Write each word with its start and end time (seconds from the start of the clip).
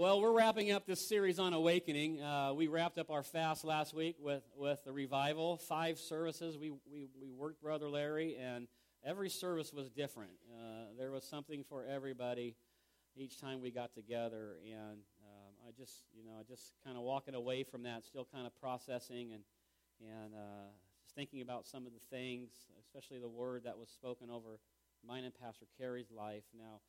Well, 0.00 0.22
we're 0.22 0.32
wrapping 0.32 0.72
up 0.72 0.86
this 0.86 1.06
series 1.06 1.38
on 1.38 1.52
awakening. 1.52 2.22
Uh, 2.22 2.54
we 2.54 2.68
wrapped 2.68 2.96
up 2.96 3.10
our 3.10 3.22
fast 3.22 3.64
last 3.64 3.92
week 3.92 4.16
with, 4.18 4.42
with 4.56 4.82
the 4.82 4.92
revival, 4.92 5.58
five 5.58 5.98
services. 5.98 6.56
We, 6.56 6.70
we, 6.90 7.08
we 7.20 7.30
worked 7.30 7.62
Brother 7.62 7.86
Larry, 7.86 8.34
and 8.40 8.66
every 9.04 9.28
service 9.28 9.74
was 9.74 9.90
different. 9.90 10.30
Uh, 10.50 10.84
there 10.96 11.10
was 11.10 11.24
something 11.24 11.64
for 11.68 11.84
everybody 11.84 12.56
each 13.14 13.38
time 13.38 13.60
we 13.60 13.70
got 13.70 13.92
together. 13.92 14.56
And 14.64 15.00
um, 15.22 15.52
I 15.68 15.72
just, 15.76 16.04
you 16.16 16.24
know, 16.24 16.42
just 16.48 16.72
kind 16.82 16.96
of 16.96 17.02
walking 17.02 17.34
away 17.34 17.62
from 17.62 17.82
that, 17.82 18.06
still 18.06 18.26
kind 18.32 18.46
of 18.46 18.58
processing 18.58 19.34
and, 19.34 19.42
and 20.00 20.32
uh, 20.34 20.70
just 21.04 21.14
thinking 21.14 21.42
about 21.42 21.66
some 21.66 21.84
of 21.84 21.92
the 21.92 22.16
things, 22.16 22.48
especially 22.80 23.18
the 23.18 23.28
word 23.28 23.64
that 23.64 23.76
was 23.76 23.90
spoken 23.90 24.30
over 24.30 24.60
mine 25.06 25.24
and 25.24 25.34
Pastor 25.34 25.66
Carey's 25.76 26.10
life. 26.10 26.44
Now, 26.56 26.80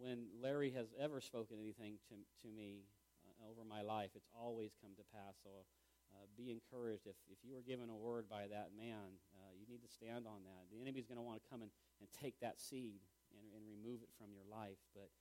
when 0.00 0.32
Larry 0.40 0.72
has 0.72 0.88
ever 0.96 1.20
spoken 1.20 1.60
anything 1.60 2.00
to, 2.08 2.16
to 2.40 2.48
me 2.48 2.88
uh, 3.28 3.52
over 3.52 3.68
my 3.68 3.84
life, 3.84 4.10
it's 4.16 4.32
always 4.32 4.72
come 4.80 4.96
to 4.96 5.04
pass. 5.12 5.36
So 5.44 5.68
uh, 6.16 6.24
be 6.36 6.50
encouraged. 6.50 7.04
If, 7.06 7.20
if 7.28 7.38
you 7.44 7.52
were 7.54 7.62
given 7.62 7.92
a 7.92 7.96
word 7.96 8.24
by 8.28 8.48
that 8.48 8.72
man, 8.72 9.20
uh, 9.36 9.52
you 9.52 9.68
need 9.68 9.84
to 9.84 9.92
stand 9.92 10.24
on 10.24 10.40
that. 10.48 10.72
The 10.72 10.80
enemy's 10.80 11.04
going 11.06 11.20
to 11.20 11.22
want 11.22 11.44
to 11.44 11.46
come 11.52 11.60
and, 11.60 11.70
and 12.00 12.08
take 12.08 12.40
that 12.40 12.58
seed 12.58 13.04
and, 13.36 13.44
and 13.52 13.62
remove 13.68 14.00
it 14.00 14.08
from 14.16 14.32
your 14.32 14.48
life. 14.48 14.80
But 14.96 15.12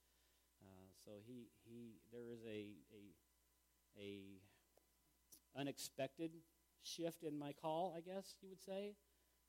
uh, 0.63 0.87
so 1.03 1.19
he, 1.27 1.51
he, 1.67 1.99
there 2.11 2.31
is 2.31 2.39
a, 2.47 2.71
a, 2.95 3.03
a 3.99 5.59
unexpected 5.59 6.31
shift 6.81 7.23
in 7.23 7.37
my 7.37 7.51
call, 7.51 7.93
I 7.95 7.99
guess 7.99 8.35
you 8.41 8.47
would 8.49 8.63
say, 8.63 8.95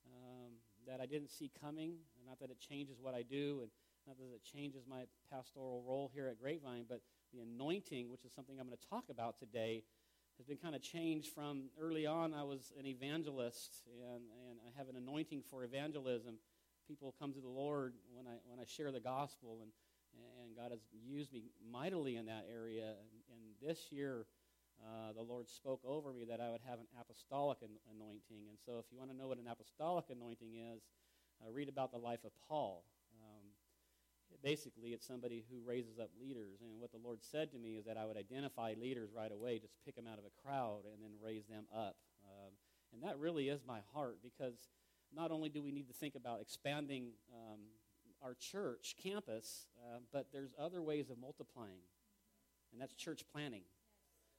um, 0.06 0.58
that 0.86 1.00
I 1.00 1.06
didn't 1.06 1.30
see 1.30 1.50
coming. 1.60 1.94
Not 2.26 2.40
that 2.40 2.50
it 2.50 2.58
changes 2.58 2.98
what 3.00 3.14
I 3.14 3.22
do, 3.22 3.60
and 3.62 3.70
not 4.06 4.16
that 4.18 4.34
it 4.34 4.42
changes 4.44 4.84
my 4.88 5.04
pastoral 5.30 5.82
role 5.86 6.10
here 6.14 6.28
at 6.28 6.40
Grapevine, 6.40 6.84
but 6.88 7.00
the 7.32 7.40
anointing, 7.40 8.10
which 8.10 8.24
is 8.24 8.32
something 8.34 8.58
I'm 8.58 8.66
going 8.66 8.78
to 8.78 8.88
talk 8.88 9.04
about 9.10 9.38
today, 9.38 9.84
has 10.38 10.46
been 10.46 10.56
kind 10.56 10.74
of 10.74 10.82
changed 10.82 11.32
from 11.34 11.68
early 11.78 12.06
on. 12.06 12.32
I 12.32 12.42
was 12.42 12.72
an 12.78 12.86
evangelist, 12.86 13.84
and, 13.86 14.24
and 14.48 14.58
I 14.66 14.78
have 14.78 14.88
an 14.88 14.96
anointing 14.96 15.42
for 15.50 15.64
evangelism. 15.64 16.36
People 16.88 17.14
come 17.18 17.32
to 17.32 17.40
the 17.40 17.48
Lord 17.48 17.94
when 18.14 18.26
I, 18.26 18.36
when 18.48 18.58
I 18.58 18.64
share 18.64 18.90
the 18.90 19.00
gospel, 19.00 19.58
and, 19.62 19.70
and 20.42 20.56
God 20.56 20.70
has 20.70 20.80
used 20.92 21.32
me 21.32 21.44
mightily 21.70 22.16
in 22.16 22.26
that 22.26 22.46
area. 22.50 22.84
And, 22.86 22.96
this 23.60 23.92
year, 23.92 24.24
uh, 24.80 25.12
the 25.12 25.20
Lord 25.20 25.46
spoke 25.46 25.82
over 25.84 26.14
me 26.14 26.24
that 26.30 26.40
I 26.40 26.48
would 26.48 26.62
have 26.66 26.78
an 26.78 26.86
apostolic 26.98 27.58
anointing. 27.60 28.48
And 28.48 28.56
so, 28.64 28.78
if 28.78 28.86
you 28.90 28.96
want 28.96 29.10
to 29.10 29.16
know 29.16 29.28
what 29.28 29.36
an 29.36 29.44
apostolic 29.52 30.06
anointing 30.08 30.54
is, 30.56 30.80
uh, 31.44 31.52
read 31.52 31.68
about 31.68 31.92
the 31.92 31.98
life 31.98 32.24
of 32.24 32.32
Paul 32.48 32.84
basically 34.42 34.90
it's 34.90 35.06
somebody 35.06 35.44
who 35.50 35.60
raises 35.66 35.98
up 35.98 36.10
leaders. 36.20 36.60
And 36.60 36.80
what 36.80 36.92
the 36.92 36.98
Lord 37.02 37.20
said 37.22 37.52
to 37.52 37.58
me 37.58 37.76
is 37.76 37.84
that 37.84 37.96
I 37.96 38.06
would 38.06 38.16
identify 38.16 38.74
leaders 38.80 39.10
right 39.14 39.32
away, 39.32 39.58
just 39.58 39.74
pick 39.84 39.96
them 39.96 40.06
out 40.06 40.18
of 40.18 40.24
a 40.24 40.42
crowd, 40.42 40.82
and 40.90 41.02
then 41.02 41.10
raise 41.22 41.46
them 41.46 41.64
up. 41.74 41.96
Um, 42.24 42.52
and 42.92 43.02
that 43.02 43.18
really 43.18 43.48
is 43.48 43.60
my 43.66 43.80
heart 43.94 44.18
because 44.22 44.68
not 45.14 45.30
only 45.30 45.48
do 45.48 45.62
we 45.62 45.72
need 45.72 45.88
to 45.88 45.94
think 45.94 46.14
about 46.14 46.40
expanding 46.40 47.10
um, 47.32 47.60
our 48.22 48.34
church 48.34 48.96
campus, 49.02 49.66
uh, 49.78 49.98
but 50.12 50.26
there's 50.32 50.54
other 50.58 50.82
ways 50.82 51.10
of 51.10 51.18
multiplying, 51.18 51.82
and 52.72 52.80
that's 52.80 52.94
church 52.94 53.22
planting. 53.32 53.62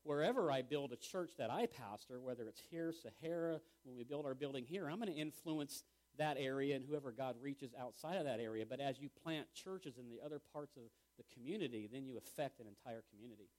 Wherever 0.04 0.52
I 0.52 0.64
build 0.64 0.92
a 0.94 0.96
church 0.96 1.32
that 1.38 1.52
I 1.52 1.68
pastor, 1.68 2.20
whether 2.20 2.48
it's 2.48 2.62
here, 2.72 2.92
Sahara, 2.92 3.60
when 3.84 3.96
we 3.96 4.04
build 4.04 4.26
our 4.26 4.34
building 4.34 4.66
here, 4.66 4.90
I'm 4.90 5.00
going 5.00 5.14
to 5.14 5.20
influence 5.20 5.84
that 6.18 6.38
area 6.40 6.76
and 6.76 6.86
whoever 6.86 7.12
God 7.12 7.36
reaches 7.42 7.72
outside 7.80 8.18
of 8.18 8.26
that 8.26 8.40
area. 8.40 8.66
But 8.68 8.80
as 8.80 9.00
you 9.00 9.10
plant 9.24 9.48
churches 9.54 9.98
in 9.98 10.10
the 10.10 10.20
other 10.24 10.40
parts 10.54 10.76
of 10.76 10.84
the 11.18 11.24
community, 11.34 11.90
then 11.92 12.06
you 12.06 12.18
affect 12.18 12.60
an 12.60 12.68
entire 12.68 13.04
community. 13.12 13.50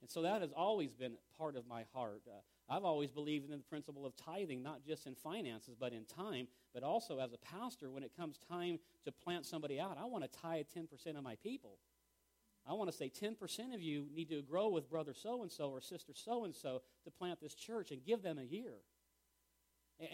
And 0.00 0.10
so 0.10 0.22
that 0.22 0.42
has 0.42 0.52
always 0.56 0.92
been 0.92 1.14
part 1.36 1.56
of 1.56 1.66
my 1.66 1.84
heart. 1.92 2.22
Uh, 2.26 2.40
I've 2.72 2.84
always 2.84 3.10
believed 3.10 3.46
in 3.46 3.50
the 3.50 3.64
principle 3.64 4.06
of 4.06 4.14
tithing, 4.16 4.62
not 4.62 4.84
just 4.86 5.06
in 5.06 5.14
finances, 5.14 5.74
but 5.78 5.92
in 5.92 6.04
time, 6.04 6.46
but 6.72 6.82
also 6.82 7.18
as 7.18 7.32
a 7.32 7.38
pastor, 7.38 7.90
when 7.90 8.04
it 8.04 8.12
comes 8.16 8.38
time 8.48 8.78
to 9.04 9.12
plant 9.12 9.46
somebody 9.46 9.80
out, 9.80 9.98
I 10.00 10.04
want 10.04 10.24
to 10.24 10.40
tithe 10.40 10.66
10% 10.76 11.16
of 11.16 11.24
my 11.24 11.34
people. 11.36 11.78
I 12.68 12.74
want 12.74 12.90
to 12.90 12.96
say 12.96 13.10
10% 13.10 13.74
of 13.74 13.80
you 13.80 14.06
need 14.14 14.28
to 14.28 14.42
grow 14.42 14.68
with 14.68 14.90
brother 14.90 15.14
so 15.14 15.42
and 15.42 15.50
so 15.50 15.70
or 15.70 15.80
sister 15.80 16.12
so 16.14 16.44
and 16.44 16.54
so 16.54 16.82
to 17.04 17.10
plant 17.10 17.40
this 17.40 17.54
church 17.54 17.90
and 17.90 18.04
give 18.04 18.22
them 18.22 18.38
a 18.38 18.42
year. 18.42 18.74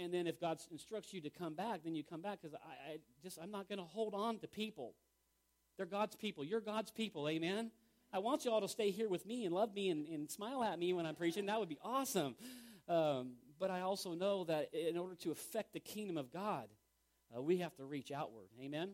And 0.01 0.15
then 0.15 0.27
if 0.27 0.41
God 0.41 0.59
instructs 0.71 1.13
you 1.13 1.21
to 1.21 1.31
come 1.31 1.55
back, 1.55 1.81
then 1.85 1.95
you 1.95 2.03
come 2.03 2.23
back 2.23 2.41
because 2.41 2.55
I, 2.55 2.93
I, 2.93 2.97
just 3.23 3.39
I'm 3.43 3.51
not 3.51 3.69
going 3.69 3.79
to 3.79 3.85
hold 3.85 4.15
on 4.15 4.39
to 4.39 4.49
people. 4.49 4.95
They're 5.77 5.87
God's 5.87 6.17
people. 6.17 6.45
You're 6.45 6.61
God's 6.61 6.91
people. 6.91 7.29
Amen. 7.29 7.71
I 8.13 8.19
want 8.21 8.45
you 8.45 8.51
all 8.51 8.61
to 8.61 8.69
stay 8.69 8.91
here 8.91 9.09
with 9.09 9.27
me 9.27 9.45
and 9.45 9.55
love 9.55 9.75
me 9.75 9.91
and, 9.91 10.07
and 10.07 10.31
smile 10.31 10.63
at 10.63 10.79
me 10.79 10.93
when 10.93 11.05
I'm 11.05 11.17
preaching. 11.17 11.47
That 11.47 11.59
would 11.59 11.69
be 11.69 11.79
awesome. 11.83 12.37
Um, 12.89 13.33
but 13.59 13.71
I 13.71 13.81
also 13.81 14.15
know 14.15 14.45
that 14.45 14.73
in 14.73 14.97
order 14.97 15.17
to 15.17 15.33
affect 15.33 15.73
the 15.73 15.81
kingdom 15.81 16.17
of 16.17 16.33
God, 16.33 16.69
uh, 17.37 17.43
we 17.43 17.59
have 17.59 17.75
to 17.77 17.85
reach 17.85 18.13
outward. 18.13 18.49
Amen. 18.63 18.91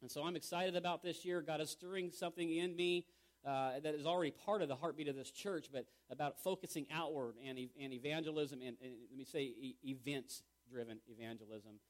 And 0.00 0.10
so 0.10 0.24
I'm 0.24 0.36
excited 0.36 0.76
about 0.76 1.02
this 1.02 1.24
year. 1.24 1.42
God 1.42 1.60
is 1.60 1.70
stirring 1.70 2.10
something 2.10 2.50
in 2.50 2.74
me 2.74 3.04
uh, 3.46 3.80
that 3.82 3.94
is 3.94 4.06
already 4.06 4.32
part 4.32 4.62
of 4.62 4.68
the 4.68 4.76
heartbeat 4.76 5.08
of 5.08 5.16
this 5.16 5.30
church, 5.30 5.66
but 5.72 5.86
about 6.10 6.38
focusing 6.42 6.86
outward 6.92 7.34
and, 7.46 7.58
and 7.80 7.92
evangelism 7.92 8.60
and, 8.60 8.76
and 8.82 8.92
let 9.10 9.18
me 9.18 9.24
say 9.24 9.42
e- 9.42 9.76
events 9.84 10.42
driven 10.70 10.98
evangelism. 11.08 11.80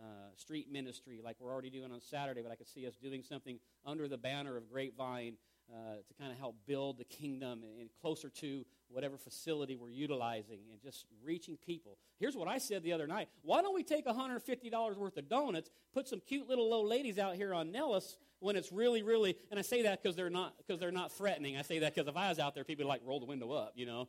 Uh, 0.00 0.34
street 0.34 0.70
ministry 0.72 1.20
like 1.22 1.36
we're 1.40 1.52
already 1.52 1.68
doing 1.68 1.92
on 1.92 2.00
Saturday, 2.00 2.40
but 2.42 2.50
I 2.50 2.54
could 2.54 2.68
see 2.68 2.86
us 2.86 2.96
doing 2.96 3.22
something 3.22 3.58
under 3.84 4.08
the 4.08 4.16
banner 4.16 4.56
of 4.56 4.70
Grapevine 4.70 5.34
uh, 5.70 5.96
to 5.96 6.14
kind 6.18 6.32
of 6.32 6.38
help 6.38 6.56
build 6.66 6.98
the 6.98 7.04
kingdom 7.04 7.62
and, 7.78 7.90
closer 8.00 8.30
to 8.30 8.64
whatever 8.88 9.18
facility 9.18 9.76
we're 9.76 9.90
utilizing 9.90 10.60
and 10.72 10.80
just 10.80 11.04
reaching 11.22 11.58
people. 11.58 11.98
Here's 12.18 12.34
what 12.34 12.48
I 12.48 12.58
said 12.58 12.82
the 12.82 12.92
other 12.92 13.06
night. 13.06 13.28
Why 13.42 13.60
don't 13.60 13.74
we 13.74 13.82
take 13.82 14.06
$150 14.06 14.96
worth 14.96 15.16
of 15.16 15.28
donuts, 15.28 15.70
put 15.92 16.08
some 16.08 16.20
cute 16.26 16.48
little 16.48 16.72
old 16.72 16.88
ladies 16.88 17.18
out 17.18 17.36
here 17.36 17.52
on 17.52 17.70
Nellis 17.70 18.16
when 18.40 18.56
it's 18.56 18.72
really, 18.72 19.02
really, 19.02 19.36
and 19.50 19.58
I 19.58 19.62
say 19.62 19.82
that 19.82 20.02
because 20.02 20.16
they're 20.16 20.30
not 20.30 20.54
because 20.58 20.80
they're 20.80 20.90
not 20.90 21.12
threatening. 21.12 21.56
I 21.56 21.62
say 21.62 21.78
that 21.80 21.94
because 21.94 22.08
if 22.08 22.16
I 22.16 22.28
was 22.28 22.38
out 22.38 22.54
there, 22.54 22.64
people 22.64 22.84
would 22.84 22.90
like 22.90 23.02
roll 23.04 23.20
the 23.20 23.26
window 23.26 23.52
up, 23.52 23.72
you 23.76 23.86
know. 23.86 24.08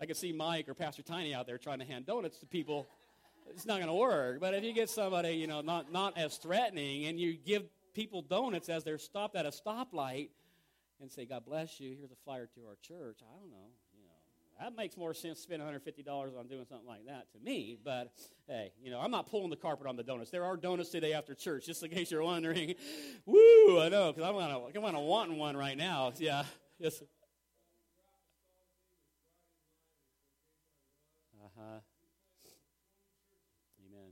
I 0.00 0.06
could 0.06 0.16
see 0.16 0.32
Mike 0.32 0.68
or 0.68 0.74
Pastor 0.74 1.02
Tiny 1.02 1.34
out 1.34 1.46
there 1.46 1.58
trying 1.58 1.80
to 1.80 1.84
hand 1.84 2.06
donuts 2.06 2.38
to 2.38 2.46
people. 2.46 2.86
It's 3.50 3.66
not 3.66 3.76
going 3.76 3.88
to 3.88 3.94
work. 3.94 4.40
But 4.40 4.54
if 4.54 4.62
you 4.62 4.72
get 4.72 4.90
somebody, 4.90 5.30
you 5.30 5.48
know, 5.48 5.60
not, 5.60 5.90
not 5.90 6.16
as 6.16 6.36
threatening 6.36 7.06
and 7.06 7.18
you 7.18 7.34
give 7.34 7.64
people 7.94 8.22
donuts 8.22 8.68
as 8.68 8.84
they're 8.84 8.98
stopped 8.98 9.34
at 9.34 9.44
a 9.44 9.50
stoplight, 9.50 10.28
and 11.00 11.10
say, 11.10 11.24
God 11.24 11.44
bless 11.44 11.80
you, 11.80 11.94
here's 11.96 12.10
a 12.10 12.16
flyer 12.24 12.48
to 12.54 12.60
our 12.66 12.76
church. 12.82 13.18
I 13.22 13.38
don't 13.38 13.50
know. 13.50 13.70
That 14.60 14.76
makes 14.76 14.96
more 14.96 15.14
sense 15.14 15.38
to 15.38 15.42
spend 15.42 15.62
$150 15.62 16.08
on 16.08 16.48
doing 16.48 16.64
something 16.68 16.86
like 16.86 17.06
that 17.06 17.30
to 17.32 17.38
me. 17.38 17.78
But 17.82 18.12
hey, 18.48 18.72
you 18.82 18.90
know, 18.90 18.98
I'm 18.98 19.12
not 19.12 19.30
pulling 19.30 19.50
the 19.50 19.56
carpet 19.56 19.86
on 19.86 19.96
the 19.96 20.02
donuts. 20.02 20.30
There 20.30 20.44
are 20.44 20.56
donuts 20.56 20.90
today 20.90 21.12
after 21.12 21.32
church, 21.34 21.66
just 21.66 21.82
in 21.84 21.90
case 21.90 22.10
you're 22.10 22.24
wondering. 22.24 22.74
Woo, 23.26 23.80
I 23.80 23.88
know, 23.88 24.12
because 24.12 24.28
I'm 24.28 24.36
kind 24.36 24.52
of 24.52 24.94
I'm 24.96 25.06
wanting 25.06 25.38
one 25.38 25.56
right 25.56 25.76
now. 25.76 26.12
Yeah, 26.18 26.42
yes. 26.80 27.00
Uh 31.40 31.48
huh. 31.56 31.78
Amen. 33.86 34.10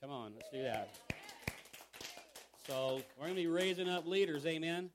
Come 0.00 0.10
on, 0.10 0.32
let's 0.34 0.50
do 0.50 0.62
that. 0.62 0.96
So 2.66 3.00
we're 3.16 3.26
going 3.26 3.36
to 3.36 3.42
be 3.42 3.46
raising 3.46 3.88
up 3.88 4.08
leaders, 4.08 4.44
amen. 4.44 4.90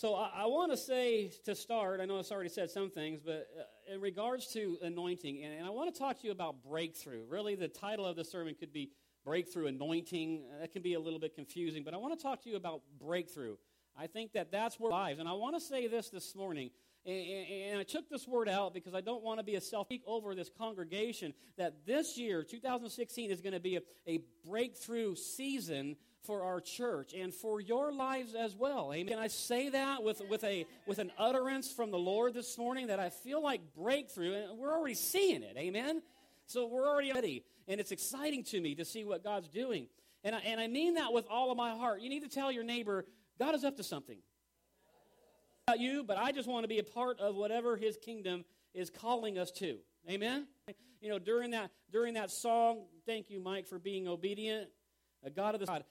So 0.00 0.14
I, 0.14 0.30
I 0.34 0.46
want 0.46 0.72
to 0.72 0.78
say 0.78 1.30
to 1.44 1.54
start, 1.54 2.00
I 2.00 2.06
know 2.06 2.18
I've 2.18 2.30
already 2.30 2.48
said 2.48 2.70
some 2.70 2.88
things, 2.88 3.20
but 3.22 3.48
uh, 3.54 3.92
in 3.94 4.00
regards 4.00 4.46
to 4.54 4.78
anointing, 4.80 5.44
and, 5.44 5.58
and, 5.58 5.66
I 5.66 5.68
want 5.68 5.94
to 5.94 5.98
talk 5.98 6.18
to 6.22 6.26
you 6.26 6.32
about 6.32 6.64
breakthrough. 6.66 7.24
Really, 7.28 7.54
the 7.54 7.68
title 7.68 8.06
of 8.06 8.16
the 8.16 8.24
sermon 8.24 8.54
could 8.58 8.72
be 8.72 8.92
Breakthrough 9.26 9.66
Anointing. 9.66 10.42
Uh, 10.48 10.60
that 10.62 10.72
can 10.72 10.80
be 10.80 10.94
a 10.94 10.98
little 10.98 11.18
bit 11.18 11.34
confusing, 11.34 11.84
but 11.84 11.92
I 11.92 11.98
want 11.98 12.18
to 12.18 12.22
talk 12.22 12.42
to 12.44 12.48
you 12.48 12.56
about 12.56 12.80
breakthrough. 12.98 13.56
I 13.94 14.06
think 14.06 14.32
that 14.32 14.50
that's 14.50 14.80
where 14.80 14.90
lives. 14.90 15.18
And 15.18 15.28
I 15.28 15.34
want 15.34 15.56
to 15.56 15.60
say 15.60 15.86
this 15.86 16.08
this 16.08 16.34
morning. 16.34 16.70
And, 17.04 17.78
I 17.78 17.82
took 17.82 18.08
this 18.08 18.26
word 18.26 18.48
out 18.48 18.72
because 18.72 18.94
I 18.94 19.02
don't 19.02 19.22
want 19.22 19.38
to 19.38 19.44
be 19.44 19.56
a 19.56 19.60
self 19.60 19.86
speak 19.86 20.02
over 20.06 20.34
this 20.34 20.50
congregation 20.56 21.34
that 21.58 21.84
this 21.84 22.16
year, 22.16 22.42
2016, 22.42 23.30
is 23.30 23.42
going 23.42 23.52
to 23.52 23.60
be 23.60 23.76
a, 23.76 23.80
a 24.06 24.20
breakthrough 24.46 25.14
season 25.14 25.96
for 26.24 26.44
our 26.44 26.60
church 26.60 27.12
and 27.14 27.32
for 27.32 27.60
your 27.60 27.92
lives 27.92 28.34
as 28.34 28.54
well. 28.54 28.92
Amen. 28.92 29.14
Can 29.14 29.18
I 29.18 29.28
say 29.28 29.70
that 29.70 30.02
with, 30.02 30.22
with, 30.28 30.44
a, 30.44 30.66
with 30.86 30.98
an 30.98 31.10
utterance 31.18 31.72
from 31.72 31.90
the 31.90 31.98
Lord 31.98 32.34
this 32.34 32.56
morning 32.58 32.88
that 32.88 33.00
I 33.00 33.10
feel 33.10 33.42
like 33.42 33.60
breakthrough, 33.74 34.34
and 34.34 34.58
we're 34.58 34.72
already 34.72 34.94
seeing 34.94 35.42
it. 35.42 35.56
Amen. 35.56 36.02
So 36.46 36.66
we're 36.66 36.86
already 36.86 37.12
ready, 37.12 37.44
and 37.68 37.80
it's 37.80 37.92
exciting 37.92 38.44
to 38.44 38.60
me 38.60 38.74
to 38.76 38.84
see 38.84 39.04
what 39.04 39.22
God's 39.22 39.48
doing. 39.48 39.86
And 40.24 40.34
I, 40.34 40.40
and 40.40 40.60
I 40.60 40.66
mean 40.66 40.94
that 40.94 41.12
with 41.12 41.26
all 41.30 41.50
of 41.50 41.56
my 41.56 41.70
heart. 41.70 42.00
You 42.00 42.10
need 42.10 42.22
to 42.22 42.28
tell 42.28 42.52
your 42.52 42.64
neighbor, 42.64 43.06
God 43.38 43.54
is 43.54 43.64
up 43.64 43.76
to 43.76 43.82
something. 43.82 44.18
About 45.68 45.80
you, 45.80 46.04
but 46.04 46.18
I 46.18 46.32
just 46.32 46.48
want 46.48 46.64
to 46.64 46.68
be 46.68 46.78
a 46.78 46.84
part 46.84 47.20
of 47.20 47.36
whatever 47.36 47.76
His 47.76 47.96
kingdom 47.96 48.44
is 48.74 48.90
calling 48.90 49.38
us 49.38 49.50
to. 49.52 49.78
Amen. 50.10 50.46
You 51.00 51.08
know, 51.08 51.18
during 51.18 51.52
that 51.52 51.70
during 51.90 52.14
that 52.14 52.30
song, 52.30 52.84
thank 53.06 53.30
you, 53.30 53.40
Mike, 53.40 53.66
for 53.66 53.78
being 53.78 54.06
obedient. 54.06 54.68
A 55.24 55.30
God 55.30 55.54
of 55.54 55.60
the 55.60 55.66
God. 55.66 55.84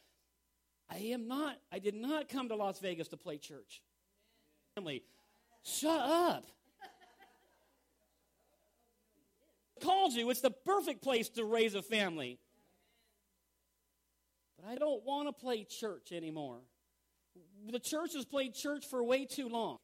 I 0.90 0.98
am 0.98 1.28
not, 1.28 1.56
I 1.72 1.80
did 1.80 1.96
not 1.96 2.30
come 2.30 2.50
to 2.50 2.56
Las 2.56 2.80
Vegas 2.80 3.08
to 3.10 3.18
play 3.18 3.38
church. 3.38 3.82
Family, 4.76 5.04
shut 5.64 6.00
up. 6.00 6.46
Called 9.82 10.14
you. 10.14 10.30
It's 10.30 10.42
the 10.42 10.52
perfect 10.52 11.02
place 11.02 11.30
to 11.30 11.46
raise 11.46 11.76
a 11.76 11.82
family. 11.82 12.40
But 14.58 14.70
I 14.70 14.76
don't 14.76 15.06
want 15.06 15.28
to 15.28 15.34
play 15.34 15.64
church 15.64 16.12
anymore. 16.12 16.60
The 17.72 17.80
church 17.80 18.14
has 18.16 18.26
played 18.26 18.54
church 18.54 18.86
for 18.86 19.04
way 19.04 19.26
too 19.26 19.48
long. 19.48 19.78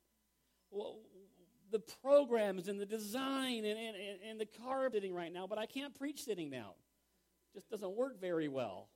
Well, 0.72 1.00
the 1.72 1.80
programs 2.04 2.68
and 2.68 2.80
the 2.80 2.86
design 2.86 3.64
and, 3.66 3.80
and, 3.80 3.96
and 4.30 4.40
the 4.40 4.46
car 4.46 4.90
sitting 4.92 5.14
right 5.14 5.32
now, 5.32 5.48
but 5.48 5.58
I 5.58 5.66
can't 5.66 5.94
preach 5.98 6.24
sitting 6.24 6.50
now. 6.50 6.74
It 7.54 7.60
just 7.60 7.70
doesn't 7.70 7.96
work 7.96 8.20
very 8.20 8.48
well. 8.48 8.90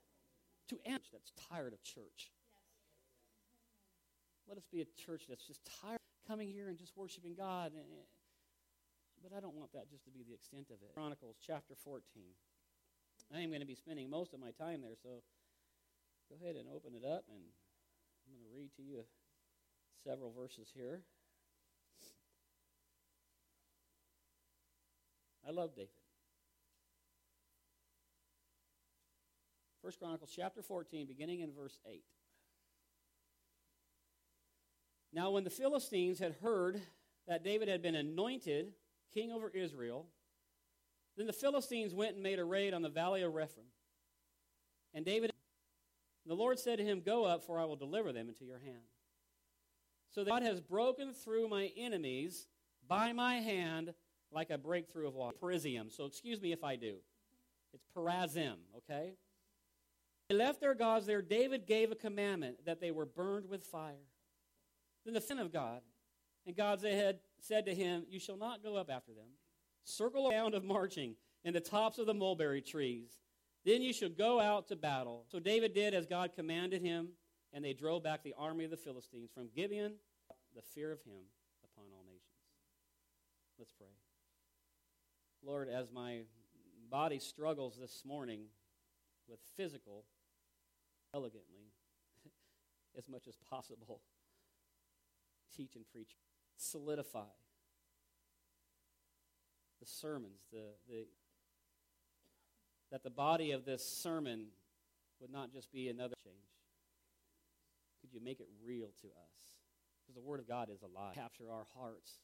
To 0.69 0.77
end 0.86 1.01
that's 1.12 1.31
tired 1.50 1.74
of 1.74 1.83
church. 1.83 2.31
Let 4.48 4.57
us 4.57 4.66
be 4.71 4.81
a 4.81 4.86
church 5.06 5.24
that's 5.27 5.45
just 5.45 5.62
tired 5.81 6.00
coming 6.27 6.50
here 6.50 6.69
and 6.69 6.77
just 6.77 6.95
worshiping 6.95 7.33
God. 7.36 7.71
But 9.21 9.36
I 9.36 9.39
don't 9.39 9.56
want 9.56 9.74
that 9.74 9.89
just 9.89 10.06
to 10.06 10.12
be 10.12 10.24
the 10.24 10.33
extent 10.33 10.69
of 10.69 10.77
it. 10.81 10.94
Chronicles 10.94 11.38
chapter 11.45 11.74
14. 11.83 12.04
I 13.33 13.42
am 13.42 13.50
going 13.50 13.62
to 13.62 13.68
be 13.68 13.75
spending 13.75 14.10
most 14.10 14.33
of 14.33 14.39
my 14.39 14.51
time 14.51 14.81
there, 14.81 14.95
so 15.01 15.21
go 16.30 16.36
ahead 16.42 16.56
and 16.56 16.68
open 16.69 16.94
it 16.95 17.06
up, 17.06 17.25
and 17.30 17.44
I'm 18.25 18.33
going 18.33 18.45
to 18.45 18.56
read 18.56 18.71
to 18.77 18.81
you 18.81 19.04
several 20.04 20.31
verses 20.31 20.69
here. 20.74 21.01
I 25.48 25.51
love 25.51 25.75
David. 25.75 25.99
First 29.90 30.02
Chronicles 30.02 30.32
chapter 30.36 30.62
14, 30.62 31.08
beginning 31.08 31.40
in 31.40 31.52
verse 31.52 31.80
8. 31.92 32.04
Now, 35.12 35.32
when 35.32 35.44
the 35.44 35.50
Philistines 35.50 36.20
had 36.20 36.36
heard 36.44 36.80
that 37.28 37.44
David 37.44 37.70
had 37.70 37.82
been 37.82 37.96
anointed 37.96 38.74
king 39.12 39.32
over 39.32 39.50
Israel, 39.50 40.06
then 41.18 41.26
the 41.26 41.34
Philistines 41.34 41.96
went 41.96 42.14
and 42.14 42.22
made 42.22 42.38
a 42.38 42.46
raid 42.46 42.76
on 42.76 42.84
the 42.84 42.90
valley 42.90 43.24
of 43.24 43.34
Rephaim. 43.34 43.66
And 44.94 45.04
David, 45.04 45.32
the 46.28 46.36
Lord 46.36 46.60
said 46.60 46.78
to 46.78 46.84
him, 46.84 47.02
Go 47.04 47.26
up, 47.26 47.44
for 47.44 47.60
I 47.60 47.66
will 47.66 47.76
deliver 47.76 48.14
them 48.14 48.30
into 48.30 48.46
your 48.46 48.60
hand. 48.60 48.84
So 50.12 50.24
that 50.24 50.30
God 50.30 50.44
has 50.44 50.62
broken 50.62 51.14
through 51.14 51.48
my 51.48 51.72
enemies 51.76 52.46
by 52.88 53.12
my 53.12 53.38
hand 53.38 53.96
like 54.32 54.52
a 54.52 54.58
breakthrough 54.60 55.08
of 55.08 55.16
water. 55.16 55.36
Perizim. 55.42 55.92
So 55.92 56.06
excuse 56.06 56.40
me 56.40 56.52
if 56.52 56.64
I 56.64 56.76
do. 56.76 56.98
It's 57.74 57.88
perazim, 57.98 58.58
okay? 58.78 59.14
They 60.30 60.36
left 60.36 60.62
their 60.62 60.76
gods 60.76 61.08
there. 61.08 61.24
David 61.24 61.66
gave 61.66 61.92
a 61.92 61.96
commandment 61.96 62.66
that 62.66 62.80
they 62.80 62.92
were 62.92 63.06
burned 63.06 63.50
with 63.50 63.64
fire. 63.64 64.06
Then 65.04 65.16
the 65.16 65.22
sin 65.22 65.40
of 65.40 65.52
God. 65.52 65.81
And 66.46 66.56
God's 66.56 66.84
God 66.84 67.18
said 67.42 67.66
to 67.66 67.74
him, 67.74 68.06
You 68.10 68.20
shall 68.20 68.38
not 68.38 68.64
go 68.64 68.76
up 68.76 68.90
after 68.92 69.12
them. 69.12 69.28
Circle 69.84 70.30
around 70.30 70.54
of 70.54 70.64
marching 70.64 71.16
in 71.44 71.54
the 71.54 71.60
tops 71.60 71.98
of 71.98 72.06
the 72.06 72.14
mulberry 72.14 72.62
trees. 72.62 73.18
Then 73.66 73.81
you 73.81 73.92
shall 73.92 74.10
go 74.10 74.40
out 74.40 74.68
to 74.68 74.76
battle. 74.76 75.26
So 75.31 75.40
David 75.40 75.74
did 75.74 75.94
as 75.94 76.06
God 76.06 76.31
commanded 76.36 76.81
him, 76.81 77.10
and 77.52 77.66
they 77.66 77.74
drove 77.74 78.04
back 78.04 78.24
the 78.24 78.36
army 78.38 78.66
of 78.66 78.72
the 78.72 78.78
Philistines 78.78 79.31
from 79.34 79.50
Gibeon, 79.56 79.94
the 80.56 80.62
fear 80.62 80.92
of 80.92 81.02
him 81.02 81.24
upon 81.64 81.86
all 81.92 82.04
nations. 82.06 82.22
Let's 83.58 83.74
pray. 83.74 83.88
Lord, 85.44 85.70
as 85.70 85.92
my 85.92 86.22
body 86.90 87.20
struggles 87.20 87.78
this 87.80 88.04
morning 88.06 88.42
with 89.28 89.40
physical, 89.58 90.06
elegantly, 91.14 91.74
as 92.98 93.08
much 93.08 93.28
as 93.28 93.36
possible, 93.50 94.02
teach 95.56 95.76
and 95.76 95.86
preach, 95.92 96.18
solidify 96.58 97.32
the 99.80 99.86
sermons, 99.86 100.42
the, 100.52 100.74
the, 100.88 101.08
that 102.92 103.04
the 103.04 103.10
body 103.10 103.52
of 103.52 103.66
this 103.66 103.84
sermon 103.84 104.48
would 105.22 105.32
not 105.32 105.52
just 105.52 105.72
be 105.72 105.88
another 105.88 106.16
change. 106.24 106.36
Could 108.02 108.14
you 108.14 108.20
make 108.24 108.40
it 108.40 108.48
real 108.66 108.88
to 109.02 109.08
us? 109.08 109.58
Because 110.02 110.16
the 110.16 110.28
Word 110.28 110.40
of 110.40 110.48
God 110.48 110.70
is 110.70 110.82
alive. 110.82 111.16
Capture 111.16 111.52
our 111.52 111.66
hearts 111.78 112.20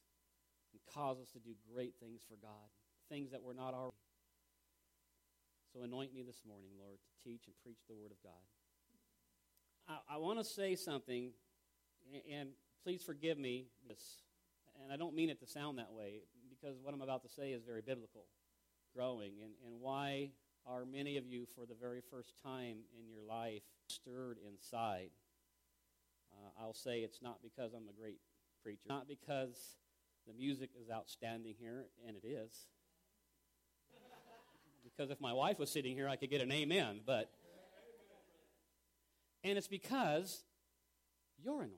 and 0.74 0.81
cause 0.94 1.20
us 1.20 1.31
to 1.31 1.40
do 1.40 1.52
great 1.74 1.94
things 2.00 2.22
for 2.28 2.36
God 2.42 2.70
things 3.10 3.31
that 3.31 3.44
were 3.44 3.54
not 3.54 3.74
already. 3.74 3.98
So 5.74 5.84
anoint 5.84 6.14
me 6.14 6.24
this 6.24 6.42
morning, 6.48 6.72
Lord, 6.80 6.98
to 6.98 7.12
teach 7.24 7.48
and 7.48 7.56
preach 7.62 7.84
the 7.88 7.96
Word 7.96 8.12
of 8.12 8.22
God. 8.24 8.42
I, 9.88 10.16
I 10.16 10.18
want 10.18 10.40
to 10.40 10.46
say 10.46 10.76
something, 10.76 11.32
and 12.32 12.50
please 12.84 13.04
forgive 13.04 13.38
me 13.38 13.68
this, 13.88 14.24
and 14.82 14.92
I 14.92 14.98
don't 14.98 15.16
mean 15.16 15.30
it 15.30 15.40
to 15.40 15.48
sound 15.48 15.78
that 15.78 15.92
way, 15.92 16.22
because 16.50 16.78
what 16.82 16.94
I'm 16.94 17.02
about 17.02 17.24
to 17.24 17.30
say 17.30 17.52
is 17.52 17.64
very 17.64 17.82
biblical, 17.82 18.26
growing, 18.96 19.34
and, 19.44 19.54
and 19.66 19.80
why 19.80 20.32
are 20.66 20.86
many 20.86 21.18
of 21.18 21.28
you, 21.28 21.46
for 21.56 21.66
the 21.66 21.76
very 21.80 22.02
first 22.10 22.34
time 22.42 22.78
in 23.00 23.08
your 23.08 23.22
life, 23.22 23.62
stirred 23.88 24.38
inside? 24.48 25.10
Uh, 26.34 26.64
I'll 26.64 26.74
say 26.74 27.00
it's 27.00 27.22
not 27.22 27.40
because 27.44 27.74
I'm 27.74 27.88
a 27.88 28.00
great 28.00 28.20
preacher, 28.64 28.81
not 28.90 29.08
because 29.08 29.78
the 30.28 30.34
music 30.34 30.72
is 30.81 30.90
outstanding 30.90 31.54
here, 31.60 31.86
and 32.08 32.18
it 32.18 32.26
is 32.26 32.68
because 34.84 35.12
if 35.12 35.22
my 35.22 35.34
wife 35.34 35.60
was 35.60 35.72
sitting 35.72 35.96
here, 35.96 36.10
I 36.10 36.16
could 36.16 36.31
get 36.31 36.42
an 36.42 36.52
amen. 36.52 37.02
But, 37.06 37.30
and 39.45 39.57
it's 39.57 39.68
because 39.68 40.44
you're 41.38 41.53
anointed. 41.53 41.77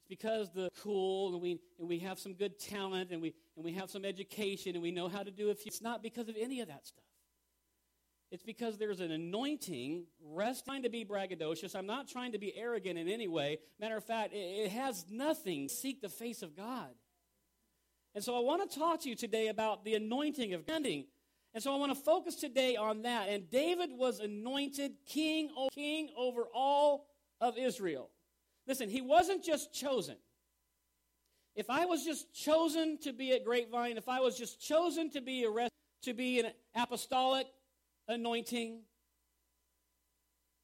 It's 0.00 0.08
because 0.08 0.50
the 0.52 0.70
cool 0.82 1.34
and 1.34 1.42
we 1.42 1.60
and 1.78 1.88
we 1.88 2.00
have 2.00 2.18
some 2.18 2.34
good 2.34 2.58
talent 2.58 3.10
and 3.10 3.22
we 3.22 3.34
and 3.56 3.64
we 3.64 3.72
have 3.74 3.90
some 3.90 4.04
education 4.04 4.74
and 4.74 4.82
we 4.82 4.90
know 4.90 5.08
how 5.08 5.22
to 5.22 5.30
do 5.30 5.50
a 5.50 5.54
few. 5.54 5.68
It's 5.68 5.82
not 5.82 6.02
because 6.02 6.28
of 6.28 6.36
any 6.40 6.60
of 6.60 6.68
that 6.68 6.86
stuff. 6.86 7.04
It's 8.30 8.42
because 8.42 8.78
there's 8.78 9.00
an 9.00 9.12
anointing. 9.12 10.06
Rest 10.32 10.64
trying 10.64 10.82
to 10.82 10.88
be 10.88 11.04
braggadocious. 11.04 11.76
I'm 11.76 11.86
not 11.86 12.08
trying 12.08 12.32
to 12.32 12.38
be 12.38 12.56
arrogant 12.56 12.98
in 12.98 13.08
any 13.08 13.28
way. 13.28 13.58
Matter 13.78 13.96
of 13.96 14.04
fact, 14.04 14.32
it, 14.32 14.38
it 14.38 14.70
has 14.72 15.04
nothing. 15.10 15.68
Seek 15.68 16.00
the 16.00 16.08
face 16.08 16.42
of 16.42 16.56
God. 16.56 16.88
And 18.14 18.24
so 18.24 18.36
I 18.36 18.40
want 18.40 18.68
to 18.68 18.78
talk 18.78 19.02
to 19.02 19.08
you 19.08 19.14
today 19.14 19.48
about 19.48 19.84
the 19.84 19.94
anointing 19.94 20.54
of 20.54 20.62
standing. 20.62 21.04
And 21.54 21.62
so 21.62 21.72
I 21.72 21.78
want 21.78 21.94
to 21.96 22.00
focus 22.00 22.34
today 22.34 22.74
on 22.74 23.02
that. 23.02 23.28
And 23.28 23.48
David 23.48 23.90
was 23.92 24.18
anointed 24.18 24.92
king, 25.06 25.50
king 25.72 26.10
over 26.16 26.42
all 26.52 27.06
of 27.40 27.56
Israel. 27.56 28.10
Listen, 28.66 28.88
he 28.88 29.00
wasn't 29.00 29.44
just 29.44 29.72
chosen. 29.72 30.16
If 31.54 31.70
I 31.70 31.84
was 31.84 32.04
just 32.04 32.34
chosen 32.34 32.98
to 33.02 33.12
be 33.12 33.32
at 33.32 33.44
Grapevine, 33.44 33.96
if 33.96 34.08
I 34.08 34.18
was 34.20 34.36
just 34.36 34.60
chosen 34.60 35.10
to 35.10 35.20
be 35.20 35.44
a 35.44 35.68
to 36.02 36.12
be 36.12 36.40
an 36.40 36.50
apostolic 36.74 37.46
anointing, 38.08 38.80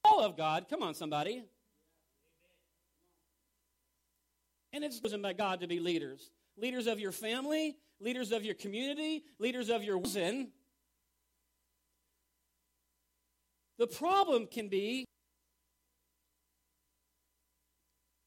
all 0.05 0.25
of 0.25 0.37
God, 0.37 0.67
come 0.69 0.83
on, 0.83 0.95
somebody. 0.95 1.45
And 4.73 4.85
it's 4.85 4.99
chosen 4.99 5.23
by 5.23 5.33
God 5.33 5.61
to 5.61 5.69
be 5.69 5.79
leaders. 5.79 6.31
Leaders 6.57 6.87
of 6.87 6.99
your 6.99 7.12
family, 7.12 7.76
leaders 8.00 8.33
of 8.33 8.45
your 8.45 8.55
community, 8.55 9.25
leaders 9.38 9.71
of 9.71 9.85
your 9.85 10.05
sin. 10.05 10.49
The 13.81 13.87
problem 13.87 14.47
can 14.47 14.69
be 14.69 15.07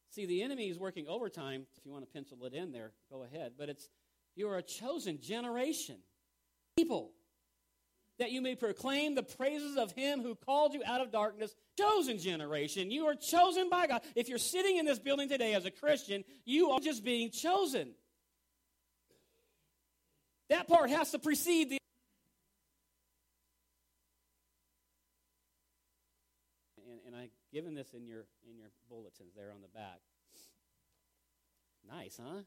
see, 0.10 0.25
the 0.25 0.41
enemy 0.41 0.69
is 0.69 0.79
working 0.79 1.07
overtime. 1.07 1.67
If 1.77 1.86
you 1.86 1.91
want 1.91 2.03
to 2.03 2.12
pencil 2.12 2.43
it 2.45 2.53
in 2.55 2.72
there, 2.72 2.91
go 3.12 3.22
ahead. 3.22 3.53
But 3.55 3.69
it's 3.69 3.88
you 4.36 4.50
are 4.50 4.57
a 4.57 4.63
chosen 4.63 5.22
generation, 5.22 5.98
people, 6.75 7.12
that 8.17 8.31
you 8.31 8.41
may 8.41 8.55
proclaim 8.55 9.13
the 9.13 9.22
praises 9.22 9.77
of 9.77 9.91
him 9.91 10.24
who 10.24 10.33
called 10.33 10.74
you 10.74 10.81
out 10.88 11.01
of 11.01 11.12
darkness. 11.12 11.53
Chosen 11.77 12.17
generation. 12.17 12.89
You 12.89 13.05
are 13.05 13.15
chosen 13.15 13.69
by 13.69 13.86
God. 13.86 14.01
If 14.15 14.29
you're 14.29 14.39
sitting 14.39 14.77
in 14.77 14.86
this 14.88 14.98
building 14.98 15.29
today 15.29 15.53
as 15.53 15.65
a 15.65 15.72
Christian, 15.72 16.24
you 16.45 16.72
are 16.72 16.79
just 16.79 17.03
being 17.03 17.29
chosen. 17.29 17.93
That 20.50 20.67
part 20.67 20.89
has 20.89 21.12
to 21.12 21.19
precede 21.19 21.69
the 21.69 21.77
given 27.51 27.73
this 27.73 27.93
in 27.93 28.05
your 28.05 28.25
in 28.49 28.57
your 28.57 28.69
bulletins 28.89 29.33
there 29.35 29.51
on 29.53 29.61
the 29.61 29.67
back. 29.67 29.99
Nice, 31.87 32.19
huh? 32.21 32.41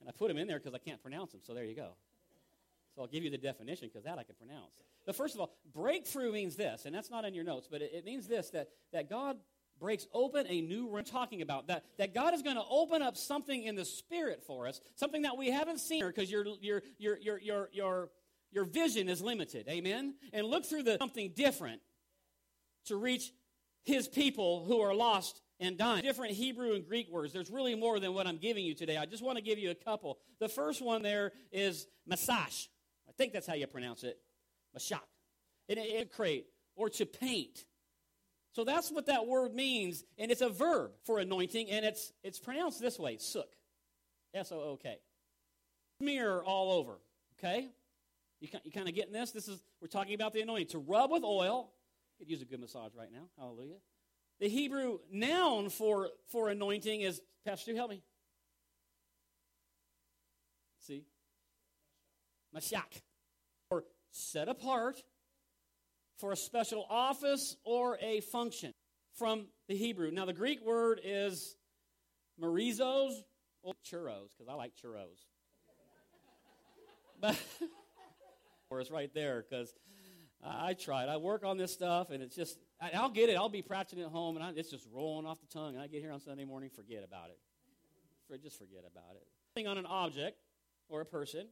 And 0.00 0.08
I 0.08 0.12
put 0.12 0.28
them 0.28 0.38
in 0.38 0.46
there 0.46 0.58
because 0.58 0.74
I 0.74 0.78
can't 0.78 1.02
pronounce 1.02 1.32
them, 1.32 1.40
so 1.42 1.54
there 1.54 1.64
you 1.64 1.74
go. 1.74 1.90
So 2.94 3.02
I'll 3.02 3.08
give 3.08 3.24
you 3.24 3.30
the 3.30 3.38
definition 3.38 3.88
because 3.88 4.04
that 4.04 4.18
I 4.18 4.22
can 4.22 4.36
pronounce. 4.36 4.72
But 5.04 5.16
first 5.16 5.34
of 5.34 5.40
all, 5.40 5.52
breakthrough 5.74 6.32
means 6.32 6.56
this, 6.56 6.84
and 6.84 6.94
that's 6.94 7.10
not 7.10 7.24
in 7.24 7.34
your 7.34 7.44
notes, 7.44 7.68
but 7.70 7.82
it, 7.82 7.90
it 7.92 8.04
means 8.04 8.28
this 8.28 8.50
that, 8.50 8.68
that 8.92 9.10
God 9.10 9.38
breaks 9.78 10.06
open 10.12 10.46
a 10.48 10.60
new 10.60 10.86
we're 10.86 11.02
talking 11.02 11.42
about 11.42 11.68
that, 11.68 11.84
that 11.98 12.12
god 12.14 12.34
is 12.34 12.42
going 12.42 12.56
to 12.56 12.64
open 12.68 13.00
up 13.02 13.16
something 13.16 13.62
in 13.62 13.76
the 13.76 13.84
spirit 13.84 14.42
for 14.44 14.66
us 14.66 14.80
something 14.96 15.22
that 15.22 15.36
we 15.36 15.50
haven't 15.50 15.78
seen 15.78 16.04
because 16.04 16.30
your, 16.30 16.44
your, 16.60 16.82
your, 16.98 17.16
your, 17.18 17.38
your, 17.38 17.68
your, 17.72 18.08
your 18.50 18.64
vision 18.64 19.08
is 19.08 19.20
limited 19.22 19.68
amen 19.68 20.14
and 20.32 20.46
look 20.46 20.64
through 20.64 20.82
the 20.82 20.96
something 20.98 21.32
different 21.34 21.80
to 22.86 22.96
reach 22.96 23.32
his 23.88 24.06
people 24.06 24.64
who 24.64 24.80
are 24.80 24.94
lost 24.94 25.40
and 25.58 25.76
dying. 25.76 26.02
Different 26.02 26.32
Hebrew 26.32 26.74
and 26.74 26.86
Greek 26.86 27.10
words. 27.10 27.32
There's 27.32 27.50
really 27.50 27.74
more 27.74 27.98
than 27.98 28.14
what 28.14 28.26
I'm 28.26 28.36
giving 28.36 28.64
you 28.64 28.74
today. 28.74 28.96
I 28.96 29.06
just 29.06 29.22
want 29.22 29.38
to 29.38 29.42
give 29.42 29.58
you 29.58 29.70
a 29.70 29.74
couple. 29.74 30.18
The 30.38 30.48
first 30.48 30.80
one 30.80 31.02
there 31.02 31.32
is 31.50 31.86
masash. 32.08 32.68
I 33.08 33.12
think 33.16 33.32
that's 33.32 33.46
how 33.46 33.54
you 33.54 33.66
pronounce 33.66 34.04
it. 34.04 34.18
Mashak. 34.76 35.00
And 35.68 35.78
it, 35.78 36.10
it 36.16 36.46
or 36.76 36.88
to 36.90 37.06
paint. 37.06 37.64
So 38.52 38.64
that's 38.64 38.90
what 38.90 39.06
that 39.06 39.26
word 39.26 39.54
means, 39.54 40.04
and 40.16 40.30
it's 40.30 40.40
a 40.40 40.48
verb 40.48 40.92
for 41.04 41.18
anointing, 41.18 41.70
and 41.70 41.84
it's 41.84 42.12
it's 42.22 42.38
pronounced 42.38 42.80
this 42.80 42.98
way: 42.98 43.16
sook, 43.18 43.52
S 44.34 44.50
O 44.52 44.56
O 44.56 44.78
K. 44.82 44.98
Smear 46.00 46.40
all 46.40 46.72
over. 46.72 46.98
Okay, 47.38 47.68
you 48.40 48.48
you 48.64 48.72
kind 48.72 48.88
of 48.88 48.94
getting 48.94 49.12
this? 49.12 49.32
This 49.32 49.48
is 49.48 49.62
we're 49.80 49.88
talking 49.88 50.14
about 50.14 50.32
the 50.32 50.40
anointing 50.40 50.68
to 50.68 50.78
rub 50.78 51.10
with 51.10 51.24
oil. 51.24 51.70
Could 52.18 52.28
use 52.28 52.42
a 52.42 52.44
good 52.44 52.60
massage 52.60 52.92
right 52.96 53.12
now. 53.12 53.28
Hallelujah. 53.38 53.76
The 54.40 54.48
Hebrew 54.48 54.98
noun 55.12 55.68
for 55.68 56.10
for 56.26 56.48
anointing 56.48 57.00
is 57.00 57.20
Pastor. 57.44 57.74
Help 57.74 57.90
me. 57.90 58.02
See, 60.80 61.04
mashak, 62.54 63.02
or 63.70 63.84
set 64.10 64.48
apart 64.48 65.02
for 66.18 66.32
a 66.32 66.36
special 66.36 66.86
office 66.90 67.56
or 67.64 67.98
a 68.00 68.20
function 68.20 68.72
from 69.14 69.46
the 69.68 69.76
Hebrew. 69.76 70.10
Now, 70.10 70.24
the 70.24 70.32
Greek 70.32 70.64
word 70.64 71.00
is 71.04 71.56
marizos 72.40 73.12
or 73.62 73.74
churros, 73.84 74.30
because 74.36 74.48
I 74.48 74.54
like 74.54 74.72
churros. 74.76 75.26
but, 77.20 77.36
or 78.70 78.80
it's 78.80 78.90
right 78.90 79.12
there, 79.12 79.44
because 79.48 79.74
I, 80.44 80.74
tried. 80.74 81.08
I 81.08 81.16
work 81.16 81.44
on 81.44 81.56
this 81.56 81.72
stuff, 81.72 82.10
and 82.10 82.22
it's 82.22 82.36
just, 82.36 82.58
I, 82.80 83.00
will 83.02 83.10
get 83.10 83.28
it. 83.28 83.36
I'll 83.36 83.48
be 83.48 83.62
practicing 83.62 84.04
at 84.04 84.10
home, 84.10 84.36
and 84.36 84.44
I, 84.44 84.52
it's 84.54 84.70
just 84.70 84.86
rolling 84.92 85.26
off 85.26 85.40
the 85.40 85.46
tongue. 85.46 85.74
And 85.74 85.82
I 85.82 85.88
get 85.88 86.00
here 86.00 86.12
on 86.12 86.20
Sunday 86.20 86.44
morning, 86.44 86.70
forget 86.70 87.04
about 87.04 87.30
it. 87.30 87.38
For, 88.28 88.38
just 88.38 88.58
forget 88.58 88.84
about 88.90 89.16
it. 89.16 89.66
On 89.66 89.76
an 89.76 89.86
object 89.86 90.38
or 90.88 91.00
a 91.00 91.04
person 91.04 91.48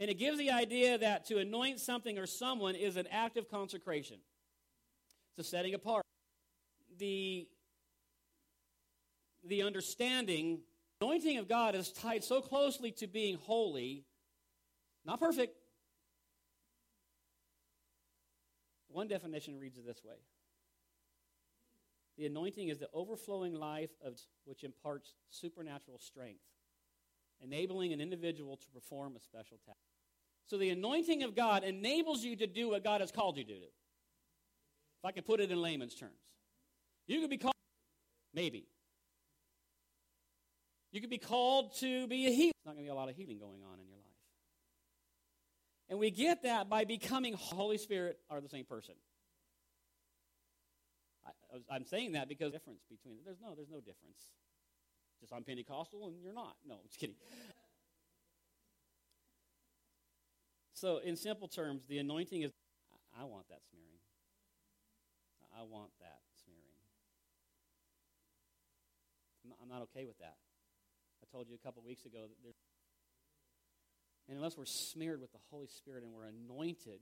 and 0.00 0.10
it 0.10 0.14
gives 0.14 0.38
the 0.38 0.50
idea 0.50 0.96
that 0.96 1.26
to 1.26 1.36
anoint 1.38 1.78
something 1.78 2.18
or 2.18 2.26
someone 2.26 2.74
is 2.74 2.96
an 2.96 3.06
act 3.10 3.36
of 3.36 3.50
consecration. 3.50 4.16
It's 5.36 5.46
a 5.46 5.50
setting 5.50 5.74
apart. 5.74 6.02
The, 6.98 7.46
the 9.46 9.62
understanding, 9.62 10.60
anointing 11.02 11.36
of 11.36 11.48
God 11.48 11.74
is 11.74 11.92
tied 11.92 12.24
so 12.24 12.40
closely 12.40 12.90
to 12.92 13.06
being 13.06 13.36
holy, 13.36 14.06
not 15.04 15.20
perfect. 15.20 15.54
One 18.92 19.08
definition 19.08 19.58
reads 19.58 19.78
it 19.78 19.86
this 19.86 20.02
way 20.04 20.16
The 22.18 22.26
anointing 22.26 22.68
is 22.68 22.78
the 22.78 22.88
overflowing 22.92 23.54
life 23.54 23.90
of 24.04 24.18
which 24.44 24.64
imparts 24.64 25.14
supernatural 25.30 25.98
strength, 25.98 26.44
enabling 27.42 27.92
an 27.92 28.00
individual 28.00 28.56
to 28.56 28.66
perform 28.68 29.16
a 29.16 29.20
special 29.20 29.58
task. 29.64 29.78
So 30.46 30.58
the 30.58 30.70
anointing 30.70 31.22
of 31.22 31.36
God 31.36 31.62
enables 31.62 32.24
you 32.24 32.34
to 32.36 32.46
do 32.46 32.70
what 32.70 32.82
God 32.82 33.00
has 33.00 33.12
called 33.12 33.36
you 33.36 33.44
to 33.44 33.54
do. 33.54 33.66
If 35.00 35.04
I 35.04 35.12
can 35.12 35.22
put 35.22 35.40
it 35.40 35.50
in 35.50 35.62
layman's 35.62 35.94
terms. 35.94 36.18
You 37.06 37.20
could 37.20 37.30
be 37.30 37.38
called, 37.38 37.54
maybe. 38.34 38.66
You 40.92 41.00
could 41.00 41.10
be 41.10 41.18
called 41.18 41.76
to 41.78 42.06
be 42.08 42.26
a 42.26 42.30
healer. 42.30 42.52
There's 42.64 42.66
not 42.66 42.74
going 42.74 42.84
to 42.84 42.90
be 42.90 42.92
a 42.92 42.94
lot 42.94 43.08
of 43.08 43.16
healing 43.16 43.38
going 43.38 43.62
on 43.62 43.78
in 43.78 43.86
your 43.86 43.96
life. 43.96 43.99
And 45.90 45.98
we 45.98 46.10
get 46.10 46.44
that 46.44 46.70
by 46.70 46.84
becoming 46.84 47.34
Holy 47.34 47.76
Spirit 47.76 48.18
are 48.30 48.40
the 48.40 48.48
same 48.48 48.64
person. 48.64 48.94
I, 51.68 51.76
am 51.76 51.84
saying 51.84 52.12
that 52.12 52.28
because 52.28 52.52
difference 52.52 52.84
between 52.88 53.16
there's 53.24 53.40
no 53.42 53.54
there's 53.56 53.68
no 53.68 53.80
difference. 53.80 54.30
Just 55.20 55.32
I'm 55.32 55.42
Pentecostal 55.42 56.06
and 56.06 56.22
you're 56.22 56.32
not. 56.32 56.54
No, 56.66 56.74
I'm 56.74 56.86
just 56.86 57.00
kidding. 57.00 57.16
So, 60.80 60.96
in 61.04 61.14
simple 61.14 61.46
terms, 61.46 61.84
the 61.86 61.98
anointing 61.98 62.40
is 62.40 62.52
I 63.12 63.24
want 63.24 63.48
that 63.48 63.60
smearing. 63.68 64.00
I 65.52 65.62
want 65.62 65.90
that 66.00 66.20
smearing. 66.42 66.80
I'm 69.60 69.68
not, 69.68 69.82
okay 69.92 70.06
with 70.06 70.16
that. 70.20 70.36
I 71.20 71.26
told 71.30 71.48
you 71.50 71.54
a 71.54 71.58
couple 71.58 71.82
weeks 71.84 72.06
ago 72.06 72.20
that 72.20 72.36
there's. 72.42 72.56
And 74.30 74.38
unless 74.38 74.56
we're 74.56 74.64
smeared 74.64 75.20
with 75.20 75.32
the 75.32 75.40
Holy 75.50 75.66
Spirit 75.66 76.04
and 76.04 76.12
we're 76.12 76.28
anointed, 76.28 77.00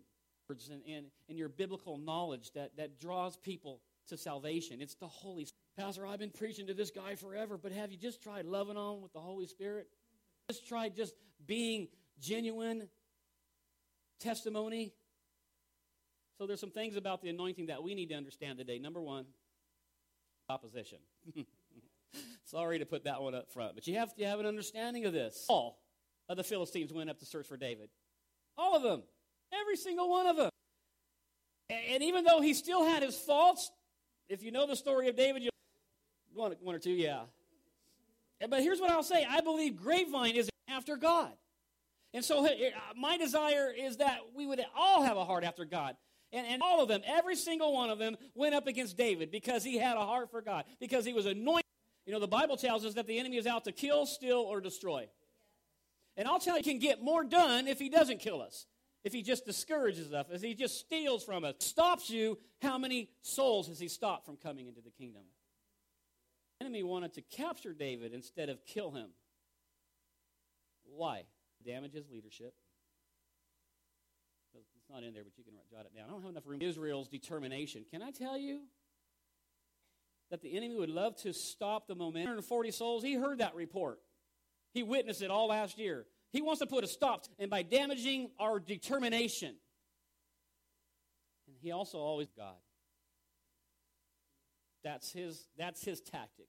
and 0.49 0.83
in, 0.87 1.05
in 1.29 1.37
your 1.37 1.51
biblical 1.51 1.99
knowledge 1.99 2.51
that, 2.55 2.75
that 2.79 2.99
draws 2.99 3.37
people 3.37 3.83
to 4.09 4.17
salvation, 4.17 4.81
it's 4.81 4.95
the 4.95 5.07
Holy 5.07 5.45
Spirit. 5.45 5.59
Pastor, 5.77 6.07
I've 6.07 6.21
been 6.21 6.31
preaching 6.31 6.69
to 6.69 6.75
this 6.75 6.91
guy 6.91 7.17
forever, 7.17 7.59
but 7.59 7.71
have 7.71 7.93
you 7.93 7.99
just 7.99 8.23
tried 8.23 8.47
loving 8.47 8.79
on 8.79 9.03
with 9.03 9.13
the 9.13 9.21
Holy 9.21 9.47
Spirit? 9.47 9.89
Just 10.51 10.67
tried 10.67 10.97
just 10.97 11.13
being 11.47 11.89
genuine 12.19 12.89
testimony. 14.21 14.95
So 16.39 16.47
there's 16.47 16.61
some 16.61 16.71
things 16.71 16.97
about 16.97 17.21
the 17.21 17.29
anointing 17.29 17.67
that 17.67 17.83
we 17.83 17.95
need 17.95 18.09
to 18.09 18.15
understand 18.15 18.57
today. 18.57 18.79
Number 18.79 19.03
one, 19.03 19.27
opposition. 20.49 20.99
Sorry 22.47 22.79
to 22.79 22.87
put 22.87 23.05
that 23.05 23.21
one 23.21 23.35
up 23.35 23.53
front, 23.53 23.75
but 23.75 23.87
you 23.87 23.99
have 23.99 24.15
to 24.15 24.25
have 24.25 24.41
an 24.41 24.47
understanding 24.47 25.05
of 25.05 25.13
this. 25.13 25.45
All 25.51 25.79
of 26.29 26.37
the 26.37 26.45
Philistines 26.45 26.93
went 26.93 27.11
up 27.11 27.19
to 27.19 27.27
search 27.27 27.47
for 27.47 27.57
David. 27.57 27.89
All 28.57 28.77
of 28.77 28.83
them. 28.83 29.03
Every 29.53 29.77
single 29.77 30.11
one 30.11 30.27
of 30.27 30.37
them. 30.37 30.51
And 31.71 32.03
even 32.03 32.25
though 32.25 32.41
he 32.41 32.55
still 32.55 32.85
had 32.85 33.03
his 33.03 33.17
faults, 33.17 33.71
if 34.29 34.43
you 34.43 34.51
know 34.51 34.67
the 34.67 34.77
story 34.77 35.09
of 35.09 35.17
David, 35.17 35.43
you 35.43 35.51
one, 36.35 36.55
one 36.61 36.75
or 36.75 36.79
two, 36.79 36.93
yeah. 36.93 37.23
But 38.49 38.63
here's 38.63 38.81
what 38.81 38.91
I'll 38.91 39.03
say 39.03 39.27
I 39.29 39.41
believe 39.41 39.77
Grapevine 39.77 40.35
is 40.35 40.49
after 40.69 40.97
God. 40.97 41.33
And 42.15 42.25
so 42.25 42.47
uh, 42.47 42.51
my 42.97 43.19
desire 43.19 43.73
is 43.77 43.99
that 43.99 44.21
we 44.35 44.47
would 44.47 44.61
all 44.77 45.03
have 45.03 45.17
a 45.17 45.25
heart 45.25 45.45
after 45.45 45.65
God. 45.65 45.97
And, 46.33 46.47
and 46.47 46.63
all 46.63 46.83
of 46.83 46.89
them, 46.89 47.03
every 47.07 47.37
single 47.37 47.73
one 47.73 47.91
of 47.91 47.99
them, 47.99 48.17
went 48.35 48.55
up 48.55 48.67
against 48.67 48.97
David 48.97 49.31
because 49.31 49.65
he 49.65 49.79
had 49.79 49.97
a 49.97 50.05
heart 50.05 50.31
for 50.31 50.43
God, 50.43 50.65
because 50.79 51.05
he 51.05 51.13
was 51.13 51.27
anointed. 51.27 51.65
You 52.07 52.13
know, 52.13 52.21
the 52.21 52.29
Bible 52.29 52.57
tells 52.57 52.85
us 52.85 52.95
that 52.95 53.07
the 53.07 53.19
enemy 53.19 53.37
is 53.37 53.47
out 53.47 53.65
to 53.65 53.73
kill, 53.73 54.07
steal, 54.07 54.39
or 54.39 54.61
destroy. 54.61 55.09
And 56.19 56.27
I'll 56.27 56.41
tell 56.41 56.57
you, 56.57 56.65
he 56.65 56.71
can 56.71 56.81
get 56.81 57.01
more 57.01 57.23
done 57.23 57.69
if 57.69 57.79
he 57.79 57.89
doesn't 57.89 58.19
kill 58.19 58.43
us, 58.43 58.67
if 59.05 59.13
he 59.13 59.23
just 59.23 59.47
discourages 59.47 60.13
us, 60.13 60.27
if 60.31 60.43
he 60.43 60.53
just 60.53 60.81
steals 60.81 61.25
from 61.25 61.45
us, 61.45 61.55
stops 61.61 62.11
you. 62.11 62.37
How 62.61 62.77
many 62.77 63.09
souls 63.23 63.69
has 63.69 63.79
he 63.79 63.87
stopped 63.87 64.27
from 64.27 64.37
coming 64.37 64.67
into 64.67 64.81
the 64.81 64.91
kingdom? 64.91 65.23
The 66.59 66.67
enemy 66.67 66.83
wanted 66.83 67.15
to 67.15 67.23
capture 67.23 67.73
David 67.73 68.13
instead 68.13 68.49
of 68.49 68.67
kill 68.67 68.91
him. 68.91 69.11
Why? 70.85 71.23
damages 71.65 72.07
leadership. 72.11 72.55
It's 74.55 74.91
not 74.91 75.03
in 75.03 75.13
there, 75.13 75.25
but 75.25 75.37
you 75.37 75.45
can 75.45 75.55
jot 75.71 75.87
it 75.87 75.95
down. 75.95 76.07
I 76.09 76.13
don't 76.13 76.23
have 76.23 76.31
enough 76.31 76.47
room. 76.47 76.63
Israel's 76.63 77.09
determination. 77.09 77.85
Can 77.91 78.03
I 78.03 78.11
tell 78.11 78.39
you 78.39 78.61
that 80.31 80.41
the 80.41 80.57
enemy 80.57 80.77
would 80.77 80.91
love 80.91 81.17
to 81.17 81.33
stop 81.33 81.87
the 81.87 81.95
momentum? 81.95 82.31
140 82.31 82.71
souls, 82.71 83.03
he 83.03 83.15
heard 83.15 83.39
that 83.39 83.55
report. 83.55 84.01
He 84.73 84.83
witnessed 84.83 85.23
it 85.23 85.31
all 85.31 85.49
last 85.49 85.79
year. 85.79 86.07
He 86.33 86.43
wants 86.43 86.61
to 86.61 86.67
put 86.67 86.85
a 86.85 86.87
stop, 86.87 87.25
and 87.39 87.51
by 87.51 87.63
damaging 87.63 88.31
our 88.39 88.61
determination. 88.61 89.55
And 91.47 91.57
he 91.61 91.73
also 91.73 91.99
always 91.99 92.29
God. 92.37 92.57
That's 94.85 95.11
his, 95.11 95.49
that's 95.57 95.85
his 95.85 96.01
tactic. 96.01 96.47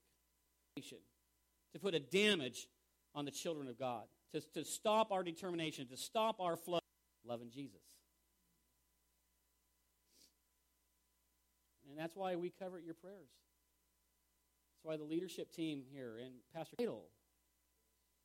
To 0.78 1.80
put 1.80 1.94
a 1.94 2.00
damage 2.00 2.68
on 3.16 3.26
the 3.26 3.32
children 3.32 3.68
of 3.68 3.78
God 3.78 4.04
to, 4.34 4.42
to 4.54 4.64
stop 4.64 5.12
our 5.12 5.24
determination, 5.24 5.88
to 5.88 5.98
stop 5.98 6.40
our 6.40 6.56
flow, 6.56 6.80
loving 7.26 7.50
Jesus. 7.50 7.82
And 11.90 11.98
that's 11.98 12.16
why 12.16 12.36
we 12.36 12.52
cover 12.52 12.80
your 12.80 12.94
prayers. 12.94 13.30
That's 14.76 14.84
why 14.84 14.98
the 14.98 15.04
leadership 15.04 15.52
team 15.52 15.84
here 15.92 16.18
and 16.24 16.34
Pastor 16.54 16.76
Cadle, 16.80 17.02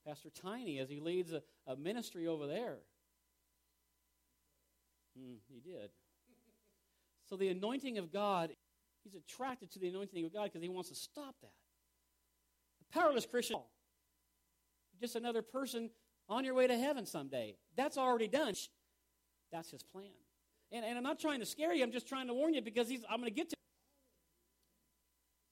Pastor 0.06 0.30
Tiny, 0.30 0.78
as 0.78 0.88
he 0.88 1.00
leads 1.00 1.32
a, 1.32 1.42
a 1.66 1.76
ministry 1.76 2.26
over 2.26 2.46
there. 2.46 2.76
Hmm, 5.16 5.34
he 5.48 5.60
did. 5.60 5.90
So 7.28 7.36
the 7.36 7.48
anointing 7.48 7.98
of 7.98 8.12
God, 8.12 8.50
he's 9.02 9.14
attracted 9.14 9.70
to 9.72 9.78
the 9.78 9.88
anointing 9.88 10.24
of 10.24 10.32
God 10.32 10.44
because 10.44 10.62
he 10.62 10.68
wants 10.68 10.90
to 10.90 10.94
stop 10.94 11.34
that. 11.42 11.52
A 12.82 12.98
powerless 12.98 13.26
Christian 13.26 13.58
just 15.00 15.16
another 15.16 15.42
person 15.42 15.90
on 16.28 16.44
your 16.44 16.54
way 16.54 16.66
to 16.66 16.76
heaven 16.78 17.06
someday. 17.06 17.56
That's 17.76 17.98
already 17.98 18.28
done. 18.28 18.54
That's 19.52 19.70
his 19.70 19.82
plan. 19.82 20.06
And, 20.72 20.84
and 20.84 20.96
I'm 20.96 21.04
not 21.04 21.18
trying 21.18 21.40
to 21.40 21.46
scare 21.46 21.74
you, 21.74 21.82
I'm 21.82 21.92
just 21.92 22.08
trying 22.08 22.26
to 22.28 22.34
warn 22.34 22.54
you 22.54 22.62
because 22.62 22.88
he's, 22.88 23.04
I'm 23.10 23.18
going 23.18 23.30
to 23.30 23.34
get 23.34 23.50
to. 23.50 23.56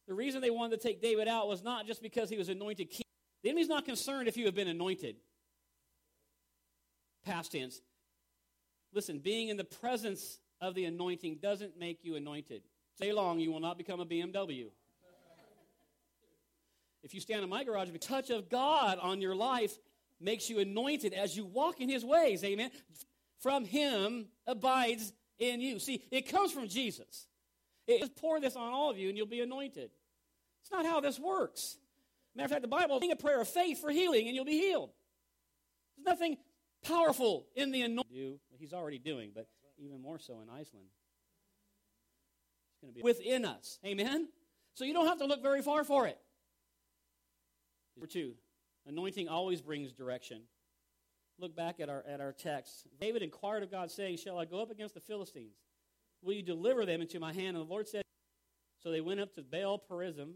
The 0.08 0.14
reason 0.14 0.40
they 0.40 0.50
wanted 0.50 0.80
to 0.80 0.88
take 0.88 1.00
David 1.00 1.28
out 1.28 1.48
was 1.48 1.62
not 1.62 1.86
just 1.86 2.02
because 2.02 2.28
he 2.28 2.36
was 2.36 2.48
anointed 2.48 2.90
king. 2.90 3.06
The 3.42 3.50
enemy's 3.50 3.68
not 3.68 3.84
concerned 3.84 4.28
if 4.28 4.36
you 4.36 4.46
have 4.46 4.54
been 4.54 4.68
anointed. 4.68 5.16
Past 7.24 7.52
tense. 7.52 7.80
Listen, 8.92 9.18
being 9.18 9.48
in 9.48 9.56
the 9.56 9.64
presence 9.64 10.38
of 10.60 10.74
the 10.74 10.84
anointing 10.84 11.38
doesn't 11.42 11.78
make 11.78 12.04
you 12.04 12.16
anointed. 12.16 12.62
Stay 12.96 13.12
long, 13.12 13.38
you 13.38 13.50
will 13.50 13.60
not 13.60 13.78
become 13.78 14.00
a 14.00 14.06
BMW. 14.06 14.66
If 17.02 17.14
you 17.14 17.20
stand 17.20 17.42
in 17.42 17.50
my 17.50 17.64
garage, 17.64 17.90
the 17.90 17.98
touch 17.98 18.30
of 18.30 18.48
God 18.48 18.98
on 19.00 19.20
your 19.20 19.34
life 19.34 19.76
makes 20.20 20.48
you 20.48 20.60
anointed 20.60 21.12
as 21.12 21.36
you 21.36 21.44
walk 21.44 21.80
in 21.80 21.88
his 21.88 22.04
ways. 22.04 22.44
Amen. 22.44 22.70
From 23.40 23.64
him 23.64 24.26
abides 24.46 25.12
in 25.38 25.60
you. 25.60 25.80
See, 25.80 26.04
it 26.12 26.28
comes 26.28 26.52
from 26.52 26.68
Jesus. 26.68 27.26
It, 27.88 28.00
just 28.00 28.16
pour 28.16 28.40
this 28.40 28.54
on 28.54 28.72
all 28.72 28.90
of 28.90 28.98
you 28.98 29.08
and 29.08 29.18
you'll 29.18 29.26
be 29.26 29.40
anointed. 29.40 29.90
It's 30.62 30.70
not 30.70 30.86
how 30.86 31.00
this 31.00 31.18
works. 31.18 31.76
Matter 32.34 32.46
of 32.46 32.50
fact, 32.50 32.62
the 32.62 32.68
Bible 32.68 32.98
is 32.98 33.10
a 33.10 33.16
prayer 33.16 33.40
of 33.40 33.48
faith 33.48 33.80
for 33.80 33.90
healing 33.90 34.26
and 34.26 34.34
you'll 34.34 34.44
be 34.44 34.58
healed. 34.58 34.90
There's 35.96 36.06
nothing 36.06 36.38
powerful 36.82 37.46
in 37.54 37.70
the 37.70 37.82
anointing. 37.82 38.38
He's 38.58 38.72
already 38.72 38.98
doing, 38.98 39.32
but 39.34 39.48
even 39.78 40.00
more 40.00 40.18
so 40.18 40.40
in 40.40 40.48
Iceland. 40.48 40.86
It's 42.72 42.80
going 42.80 42.94
to 42.94 42.96
be 42.96 43.02
within 43.02 43.44
us. 43.44 43.78
Amen? 43.84 44.28
So 44.74 44.84
you 44.84 44.94
don't 44.94 45.06
have 45.06 45.18
to 45.18 45.26
look 45.26 45.42
very 45.42 45.62
far 45.62 45.84
for 45.84 46.06
it. 46.06 46.18
Number 47.96 48.06
two, 48.06 48.32
anointing 48.86 49.28
always 49.28 49.60
brings 49.60 49.92
direction. 49.92 50.42
Look 51.38 51.54
back 51.54 51.80
at 51.80 51.88
our, 51.88 52.04
at 52.08 52.20
our 52.20 52.32
text. 52.32 52.86
David 53.00 53.22
inquired 53.22 53.62
of 53.62 53.70
God, 53.70 53.90
saying, 53.90 54.18
Shall 54.18 54.38
I 54.38 54.44
go 54.44 54.60
up 54.60 54.70
against 54.70 54.94
the 54.94 55.00
Philistines? 55.00 55.56
Will 56.22 56.34
you 56.34 56.42
deliver 56.42 56.86
them 56.86 57.00
into 57.00 57.18
my 57.18 57.32
hand? 57.32 57.56
And 57.56 57.66
the 57.66 57.70
Lord 57.70 57.88
said, 57.88 58.02
So 58.82 58.90
they 58.90 59.00
went 59.00 59.20
up 59.20 59.34
to 59.34 59.42
Baal 59.42 59.82
Perazim 59.90 60.34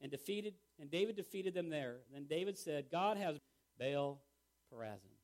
and 0.00 0.10
defeated, 0.10 0.54
and 0.80 0.90
David 0.90 1.16
defeated 1.16 1.54
them 1.54 1.70
there. 1.70 1.96
Then 2.12 2.24
David 2.24 2.58
said, 2.58 2.86
God 2.90 3.16
has 3.16 3.36
Baal 3.78 4.20
Perazim. 4.72 5.16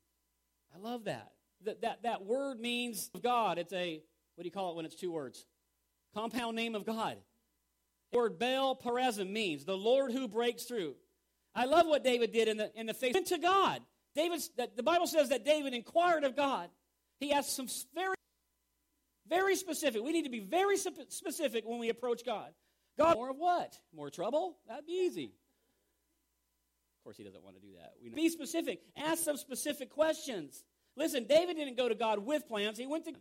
I 0.74 0.78
love 0.78 1.04
that. 1.04 1.32
That, 1.64 1.82
that. 1.82 2.02
that 2.02 2.24
word 2.24 2.60
means 2.60 3.10
God. 3.22 3.58
It's 3.58 3.72
a, 3.72 4.02
what 4.34 4.42
do 4.42 4.46
you 4.46 4.50
call 4.50 4.72
it 4.72 4.76
when 4.76 4.84
it's 4.84 4.96
two 4.96 5.12
words? 5.12 5.46
Compound 6.14 6.56
name 6.56 6.74
of 6.74 6.84
God. 6.84 7.16
The 8.12 8.18
word 8.18 8.38
Baal 8.38 8.76
Perazim 8.76 9.30
means 9.30 9.64
the 9.64 9.76
Lord 9.76 10.12
who 10.12 10.28
breaks 10.28 10.64
through. 10.64 10.94
I 11.54 11.66
love 11.66 11.86
what 11.86 12.02
David 12.02 12.32
did 12.32 12.48
in 12.48 12.56
the, 12.56 12.70
in 12.78 12.86
the 12.86 12.94
face 12.94 13.16
to 13.28 13.38
God. 13.38 13.80
David, 14.14 14.40
the 14.76 14.82
Bible 14.82 15.06
says 15.06 15.28
that 15.30 15.44
David 15.44 15.74
inquired 15.74 16.24
of 16.24 16.36
God. 16.36 16.68
He 17.20 17.32
asked 17.32 17.54
some 17.54 17.68
very, 17.94 18.14
very 19.28 19.56
specific. 19.56 20.02
We 20.02 20.12
need 20.12 20.24
to 20.24 20.30
be 20.30 20.40
very 20.40 20.76
specific 20.76 21.64
when 21.66 21.78
we 21.78 21.88
approach 21.88 22.24
God. 22.24 22.52
God, 22.98 23.16
more 23.16 23.30
of 23.30 23.36
what? 23.36 23.78
More 23.94 24.10
trouble? 24.10 24.58
That'd 24.68 24.86
be 24.86 24.92
easy. 24.92 25.32
Course, 27.04 27.18
he 27.18 27.24
doesn't 27.24 27.44
want 27.44 27.56
to 27.56 27.60
do 27.60 27.74
that. 27.78 27.92
We 28.02 28.08
know. 28.08 28.16
Be 28.16 28.30
specific. 28.30 28.80
Ask 28.96 29.24
some 29.24 29.36
specific 29.36 29.90
questions. 29.90 30.64
Listen, 30.96 31.26
David 31.28 31.56
didn't 31.56 31.76
go 31.76 31.86
to 31.86 31.94
God 31.94 32.24
with 32.24 32.48
plans, 32.48 32.78
he 32.78 32.86
went 32.86 33.04
to. 33.04 33.12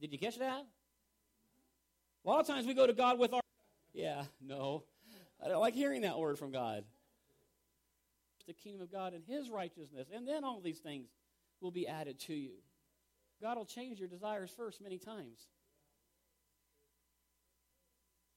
Did 0.00 0.12
you 0.12 0.18
catch 0.18 0.38
that? 0.38 0.64
A 2.24 2.28
lot 2.28 2.40
of 2.40 2.46
times 2.46 2.66
we 2.66 2.74
go 2.74 2.86
to 2.86 2.92
God 2.92 3.18
with 3.18 3.32
our. 3.32 3.40
Yeah, 3.92 4.22
no. 4.40 4.84
I 5.44 5.48
don't 5.48 5.60
like 5.60 5.74
hearing 5.74 6.02
that 6.02 6.18
word 6.18 6.38
from 6.38 6.52
God. 6.52 6.84
The 8.46 8.52
kingdom 8.52 8.82
of 8.82 8.92
God 8.92 9.12
and 9.12 9.24
his 9.26 9.50
righteousness, 9.50 10.08
and 10.14 10.26
then 10.26 10.44
all 10.44 10.60
these 10.60 10.78
things 10.78 11.08
will 11.60 11.70
be 11.70 11.88
added 11.88 12.20
to 12.20 12.34
you. 12.34 12.52
God 13.42 13.56
will 13.56 13.64
change 13.64 13.98
your 13.98 14.08
desires 14.08 14.52
first 14.56 14.80
many 14.80 14.98
times. 14.98 15.48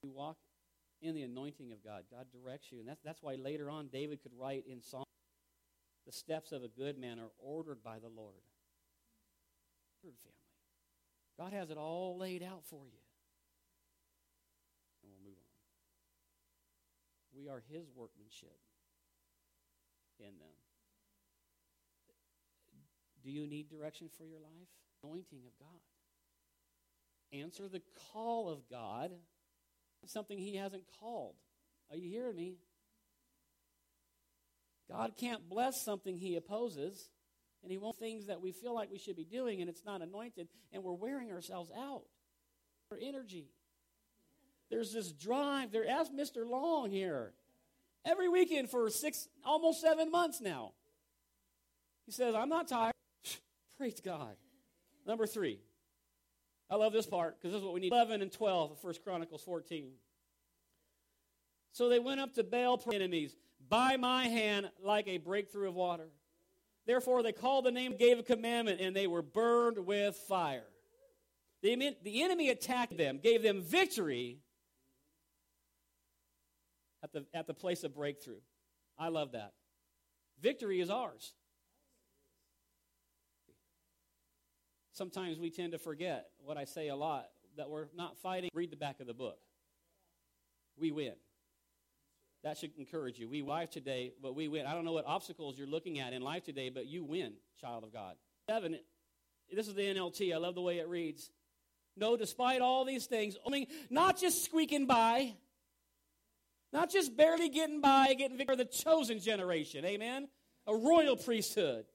You 0.03 0.11
walk 0.11 0.37
in 1.03 1.15
the 1.15 1.23
anointing 1.23 1.71
of 1.71 1.83
God. 1.83 2.03
God 2.09 2.27
directs 2.31 2.71
you. 2.71 2.79
And 2.79 2.87
that's, 2.87 3.01
that's 3.03 3.21
why 3.21 3.35
later 3.35 3.69
on 3.69 3.87
David 3.87 4.23
could 4.23 4.31
write 4.39 4.63
in 4.67 4.81
Psalm, 4.81 5.03
the 6.05 6.11
steps 6.11 6.51
of 6.51 6.63
a 6.63 6.67
good 6.67 6.97
man 6.97 7.19
are 7.19 7.31
ordered 7.37 7.83
by 7.83 7.99
the 7.99 8.07
Lord. 8.07 8.41
Family. 10.01 10.17
God 11.37 11.53
has 11.53 11.69
it 11.69 11.77
all 11.77 12.17
laid 12.17 12.43
out 12.43 12.63
for 12.65 12.85
you. 12.85 12.99
And 15.03 15.11
we'll 15.11 15.23
move 15.23 15.37
on. 15.37 15.53
We 17.35 17.49
are 17.49 17.63
his 17.69 17.89
workmanship 17.95 18.57
in 20.19 20.25
them. 20.25 20.53
Do 23.23 23.31
you 23.31 23.47
need 23.47 23.69
direction 23.69 24.09
for 24.17 24.25
your 24.25 24.39
life? 24.39 24.67
Anointing 25.03 25.39
of 25.45 25.57
God. 25.59 25.79
Answer 27.39 27.67
the 27.67 27.81
call 28.11 28.49
of 28.49 28.69
God 28.69 29.11
something 30.09 30.37
he 30.37 30.55
hasn't 30.55 30.83
called. 30.99 31.35
Are 31.89 31.97
you 31.97 32.09
hearing 32.09 32.35
me? 32.35 32.57
God 34.89 35.13
can't 35.17 35.49
bless 35.49 35.83
something 35.83 36.17
he 36.17 36.35
opposes, 36.35 37.09
and 37.61 37.71
he 37.71 37.77
won't 37.77 37.97
things 37.97 38.27
that 38.27 38.41
we 38.41 38.51
feel 38.51 38.75
like 38.75 38.91
we 38.91 38.97
should 38.97 39.15
be 39.15 39.25
doing, 39.25 39.61
and 39.61 39.69
it's 39.69 39.85
not 39.85 40.01
anointed, 40.01 40.47
and 40.71 40.83
we're 40.83 40.93
wearing 40.93 41.31
ourselves 41.31 41.71
out 41.77 42.03
for 42.89 42.97
energy. 43.01 43.49
There's 44.69 44.91
this 44.91 45.11
drive. 45.11 45.71
There, 45.71 45.87
ask 45.87 46.11
Mr. 46.11 46.47
Long 46.49 46.89
here. 46.89 47.33
Every 48.05 48.27
weekend 48.27 48.69
for 48.69 48.89
six, 48.89 49.29
almost 49.45 49.81
seven 49.81 50.11
months 50.11 50.41
now. 50.41 50.73
He 52.05 52.11
says, 52.11 52.35
I'm 52.35 52.49
not 52.49 52.67
tired. 52.67 52.93
Praise 53.77 54.01
God. 54.03 54.35
Number 55.05 55.25
three, 55.25 55.59
I 56.73 56.75
love 56.75 56.91
this 56.91 57.05
part 57.05 57.39
because 57.39 57.51
this 57.51 57.59
is 57.59 57.63
what 57.63 57.75
we 57.75 57.81
need. 57.81 57.91
11 57.91 58.23
and 58.23 58.31
12 58.31 58.71
of 58.71 58.83
1 58.83 58.95
Chronicles 59.03 59.43
14. 59.43 59.91
So 61.71 61.87
they 61.87 61.99
went 61.99 62.19
up 62.19 62.33
to 62.33 62.43
Baal 62.43 62.81
enemies 62.91 63.35
by 63.69 63.95
my 63.97 64.27
hand 64.27 64.71
like 64.83 65.07
a 65.07 65.19
breakthrough 65.19 65.69
of 65.69 65.75
water. 65.75 66.09
Therefore 66.87 67.21
they 67.21 67.31
called 67.31 67.65
the 67.65 67.71
name, 67.71 67.95
gave 67.95 68.17
a 68.17 68.23
commandment, 68.23 68.81
and 68.81 68.95
they 68.95 69.05
were 69.05 69.21
burned 69.21 69.85
with 69.85 70.15
fire. 70.15 70.65
The, 71.61 71.95
the 72.03 72.23
enemy 72.23 72.49
attacked 72.49 72.97
them, 72.97 73.19
gave 73.21 73.43
them 73.43 73.61
victory 73.61 74.39
at 77.03 77.13
the, 77.13 77.23
at 77.35 77.45
the 77.45 77.53
place 77.53 77.83
of 77.83 77.93
breakthrough. 77.93 78.41
I 78.97 79.09
love 79.09 79.33
that. 79.33 79.53
Victory 80.41 80.81
is 80.81 80.89
ours. 80.89 81.33
Sometimes 84.93 85.39
we 85.39 85.49
tend 85.49 85.71
to 85.71 85.79
forget 85.79 86.27
what 86.45 86.55
I 86.55 86.65
say 86.65 86.89
a 86.89 86.95
lot 86.95 87.25
that 87.57 87.69
we're 87.69 87.87
not 87.95 88.17
fighting. 88.19 88.51
Read 88.53 88.71
the 88.71 88.77
back 88.77 88.99
of 88.99 89.07
the 89.07 89.13
book. 89.13 89.39
We 90.77 90.91
win. 90.91 91.13
That 92.43 92.57
should 92.57 92.71
encourage 92.77 93.17
you. 93.17 93.27
We 93.27 93.41
live 93.41 93.71
today, 93.71 94.13
but 94.21 94.35
we 94.35 94.47
win. 94.47 94.67
I 94.67 94.73
don't 94.73 94.85
know 94.85 94.91
what 94.91 95.05
obstacles 95.07 95.57
you're 95.57 95.67
looking 95.67 95.99
at 95.99 96.13
in 96.13 96.21
life 96.21 96.43
today, 96.43 96.69
but 96.69 96.85
you 96.85 97.03
win, 97.03 97.33
child 97.59 97.83
of 97.83 97.91
God. 97.91 98.15
Seven, 98.47 98.77
this 99.51 99.67
is 99.67 99.73
the 99.73 99.81
NLT. 99.81 100.31
I 100.31 100.37
love 100.37 100.53
the 100.53 100.61
way 100.61 100.77
it 100.77 100.87
reads. 100.87 101.31
No, 101.97 102.15
despite 102.15 102.61
all 102.61 102.85
these 102.85 103.05
things, 103.07 103.35
I 103.47 103.49
mean, 103.49 103.67
not 103.89 104.19
just 104.19 104.43
squeaking 104.45 104.85
by, 104.85 105.33
not 106.71 106.91
just 106.91 107.15
barely 107.15 107.49
getting 107.49 107.81
by, 107.81 108.13
getting 108.13 108.37
victory, 108.37 108.57
the 108.57 108.65
chosen 108.65 109.19
generation. 109.19 109.85
Amen? 109.85 110.27
A 110.67 110.75
royal 110.75 111.15
priesthood. 111.15 111.85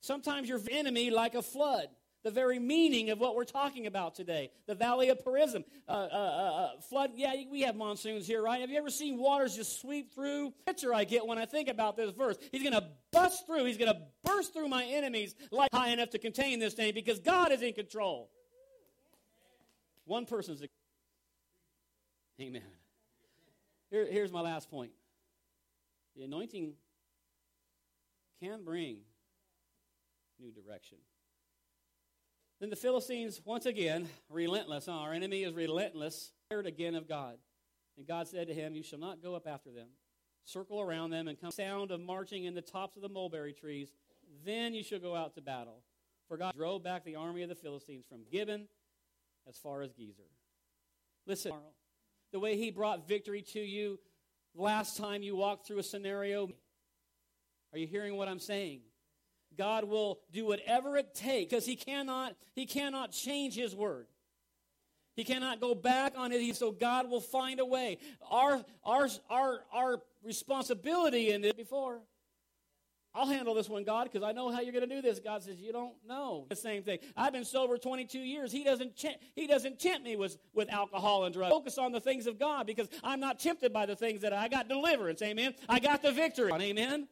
Sometimes 0.00 0.48
your 0.48 0.60
enemy 0.70 1.10
like 1.10 1.34
a 1.34 1.42
flood 1.42 1.88
the 2.22 2.30
very 2.30 2.58
meaning 2.58 3.10
of 3.10 3.18
what 3.18 3.34
we're 3.34 3.44
talking 3.44 3.86
about 3.86 4.14
today. 4.14 4.50
The 4.66 4.74
Valley 4.74 5.08
of 5.08 5.18
Perazim. 5.24 5.64
Uh, 5.88 5.92
uh, 5.92 5.94
uh, 5.94 6.62
uh, 6.76 6.80
flood, 6.88 7.12
yeah, 7.16 7.34
we 7.50 7.62
have 7.62 7.74
monsoons 7.74 8.26
here, 8.26 8.42
right? 8.42 8.60
Have 8.60 8.70
you 8.70 8.78
ever 8.78 8.90
seen 8.90 9.18
waters 9.18 9.56
just 9.56 9.80
sweep 9.80 10.14
through? 10.14 10.52
Picture 10.66 10.94
I 10.94 11.04
get 11.04 11.26
when 11.26 11.38
I 11.38 11.46
think 11.46 11.68
about 11.68 11.96
this 11.96 12.12
verse. 12.12 12.36
He's 12.52 12.62
going 12.62 12.74
to 12.74 12.86
bust 13.12 13.46
through. 13.46 13.64
He's 13.64 13.76
going 13.78 13.92
to 13.92 14.00
burst 14.24 14.52
through 14.52 14.68
my 14.68 14.84
enemies 14.84 15.34
like 15.50 15.70
high 15.72 15.88
enough 15.88 16.10
to 16.10 16.18
contain 16.18 16.58
this 16.58 16.74
thing 16.74 16.94
because 16.94 17.18
God 17.18 17.52
is 17.52 17.62
in 17.62 17.72
control. 17.72 18.30
One 20.04 20.26
person's. 20.26 20.62
Amen. 22.40 22.62
Here, 23.90 24.06
here's 24.10 24.32
my 24.32 24.40
last 24.40 24.70
point. 24.70 24.92
The 26.16 26.22
anointing 26.24 26.74
can 28.42 28.64
bring 28.64 28.98
new 30.40 30.50
direction. 30.50 30.98
Then 32.62 32.70
the 32.70 32.76
Philistines, 32.76 33.40
once 33.44 33.66
again, 33.66 34.08
relentless. 34.30 34.86
Huh? 34.86 34.92
Our 34.92 35.12
enemy 35.12 35.42
is 35.42 35.52
relentless, 35.52 36.30
tired 36.48 36.64
again 36.64 36.94
of 36.94 37.08
God. 37.08 37.38
And 37.98 38.06
God 38.06 38.28
said 38.28 38.46
to 38.46 38.54
him, 38.54 38.76
You 38.76 38.84
shall 38.84 39.00
not 39.00 39.20
go 39.20 39.34
up 39.34 39.48
after 39.48 39.72
them. 39.72 39.88
Circle 40.44 40.80
around 40.80 41.10
them 41.10 41.26
and 41.26 41.40
come 41.40 41.50
sound 41.50 41.90
of 41.90 42.00
marching 42.00 42.44
in 42.44 42.54
the 42.54 42.62
tops 42.62 42.94
of 42.94 43.02
the 43.02 43.08
mulberry 43.08 43.52
trees. 43.52 43.92
Then 44.44 44.74
you 44.74 44.84
shall 44.84 45.00
go 45.00 45.16
out 45.16 45.34
to 45.34 45.40
battle. 45.40 45.82
For 46.28 46.36
God 46.36 46.54
drove 46.54 46.84
back 46.84 47.04
the 47.04 47.16
army 47.16 47.42
of 47.42 47.48
the 47.48 47.56
Philistines 47.56 48.04
from 48.08 48.20
Gibeon 48.30 48.68
as 49.48 49.58
far 49.58 49.82
as 49.82 49.90
Gezer. 49.90 50.30
Listen, 51.26 51.54
the 52.30 52.38
way 52.38 52.56
he 52.56 52.70
brought 52.70 53.08
victory 53.08 53.42
to 53.54 53.60
you 53.60 53.98
last 54.54 54.96
time 54.96 55.24
you 55.24 55.34
walked 55.34 55.66
through 55.66 55.78
a 55.78 55.82
scenario. 55.82 56.48
Are 57.72 57.78
you 57.78 57.88
hearing 57.88 58.16
what 58.16 58.28
I'm 58.28 58.38
saying? 58.38 58.82
God 59.56 59.84
will 59.84 60.20
do 60.32 60.46
whatever 60.46 60.96
it 60.96 61.14
takes 61.14 61.50
because 61.50 61.66
he 61.66 61.76
cannot, 61.76 62.34
he 62.54 62.66
cannot 62.66 63.12
change 63.12 63.54
his 63.54 63.74
word. 63.74 64.06
He 65.14 65.24
cannot 65.24 65.60
go 65.60 65.74
back 65.74 66.14
on 66.16 66.32
it, 66.32 66.56
so 66.56 66.72
God 66.72 67.10
will 67.10 67.20
find 67.20 67.60
a 67.60 67.66
way. 67.66 67.98
Our, 68.30 68.64
our, 68.84 69.08
our, 69.28 69.60
our 69.72 70.02
responsibility 70.24 71.30
in 71.30 71.44
it 71.44 71.56
before. 71.56 72.00
I'll 73.14 73.26
handle 73.26 73.52
this 73.54 73.68
one, 73.68 73.84
God, 73.84 74.04
because 74.04 74.22
I 74.22 74.32
know 74.32 74.50
how 74.50 74.62
you're 74.62 74.72
going 74.72 74.88
to 74.88 74.94
do 74.94 75.02
this. 75.02 75.20
God 75.20 75.42
says, 75.42 75.60
You 75.60 75.70
don't 75.70 75.92
know. 76.08 76.46
The 76.48 76.56
same 76.56 76.82
thing. 76.82 76.98
I've 77.14 77.34
been 77.34 77.44
sober 77.44 77.76
22 77.76 78.18
years. 78.18 78.50
He 78.50 78.64
doesn't, 78.64 78.96
ch- 78.96 79.18
he 79.34 79.46
doesn't 79.46 79.78
tempt 79.78 80.02
me 80.02 80.16
with, 80.16 80.38
with 80.54 80.72
alcohol 80.72 81.24
and 81.24 81.34
drugs. 81.34 81.52
Focus 81.52 81.76
on 81.76 81.92
the 81.92 82.00
things 82.00 82.26
of 82.26 82.38
God 82.38 82.66
because 82.66 82.88
I'm 83.04 83.20
not 83.20 83.38
tempted 83.38 83.70
by 83.70 83.84
the 83.84 83.96
things 83.96 84.22
that 84.22 84.32
I 84.32 84.48
got 84.48 84.66
deliverance. 84.66 85.20
Amen. 85.20 85.54
I 85.68 85.78
got 85.78 86.00
the 86.00 86.10
victory. 86.10 86.52
Amen. 86.52 87.06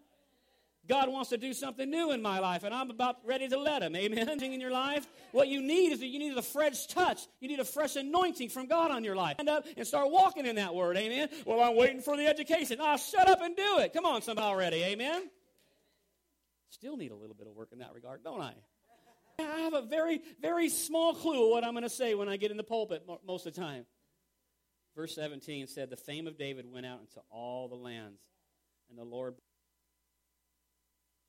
God 0.90 1.08
wants 1.08 1.30
to 1.30 1.38
do 1.38 1.54
something 1.54 1.88
new 1.88 2.10
in 2.10 2.20
my 2.20 2.40
life, 2.40 2.64
and 2.64 2.74
I'm 2.74 2.90
about 2.90 3.18
ready 3.24 3.46
to 3.46 3.56
let 3.56 3.80
Him. 3.80 3.94
Amen. 3.94 4.28
In 4.42 4.60
your 4.60 4.72
life, 4.72 5.06
what 5.30 5.46
you 5.46 5.62
need 5.62 5.92
is 5.92 6.00
that 6.00 6.08
you 6.08 6.18
need 6.18 6.36
a 6.36 6.42
fresh 6.42 6.88
touch. 6.88 7.28
You 7.38 7.46
need 7.46 7.60
a 7.60 7.64
fresh 7.64 7.94
anointing 7.94 8.48
from 8.48 8.66
God 8.66 8.90
on 8.90 9.04
your 9.04 9.14
life. 9.14 9.36
Up 9.46 9.64
and 9.76 9.86
start 9.86 10.10
walking 10.10 10.46
in 10.46 10.56
that 10.56 10.74
Word. 10.74 10.96
Amen. 10.96 11.28
Well, 11.46 11.60
I'm 11.60 11.76
waiting 11.76 12.00
for 12.00 12.16
the 12.16 12.26
education. 12.26 12.78
Ah, 12.80 12.94
oh, 12.94 12.96
shut 12.96 13.28
up 13.28 13.40
and 13.40 13.56
do 13.56 13.78
it. 13.78 13.92
Come 13.92 14.04
on, 14.04 14.20
somebody 14.22 14.46
already. 14.46 14.82
Amen. 14.82 15.30
Still 16.70 16.96
need 16.96 17.12
a 17.12 17.16
little 17.16 17.36
bit 17.36 17.46
of 17.46 17.54
work 17.54 17.68
in 17.72 17.78
that 17.78 17.94
regard, 17.94 18.24
don't 18.24 18.40
I? 18.40 18.54
I 19.38 19.60
have 19.60 19.74
a 19.74 19.82
very, 19.82 20.20
very 20.42 20.68
small 20.68 21.14
clue 21.14 21.44
of 21.44 21.50
what 21.50 21.64
I'm 21.64 21.72
going 21.72 21.84
to 21.84 21.88
say 21.88 22.14
when 22.16 22.28
I 22.28 22.36
get 22.36 22.50
in 22.50 22.56
the 22.56 22.64
pulpit 22.64 23.04
most 23.24 23.46
of 23.46 23.54
the 23.54 23.60
time. 23.60 23.86
Verse 24.96 25.14
17 25.14 25.68
said, 25.68 25.88
The 25.88 25.96
fame 25.96 26.26
of 26.26 26.36
David 26.36 26.66
went 26.70 26.84
out 26.84 27.00
into 27.00 27.20
all 27.30 27.68
the 27.68 27.76
lands, 27.76 28.20
and 28.88 28.98
the 28.98 29.04
Lord. 29.04 29.34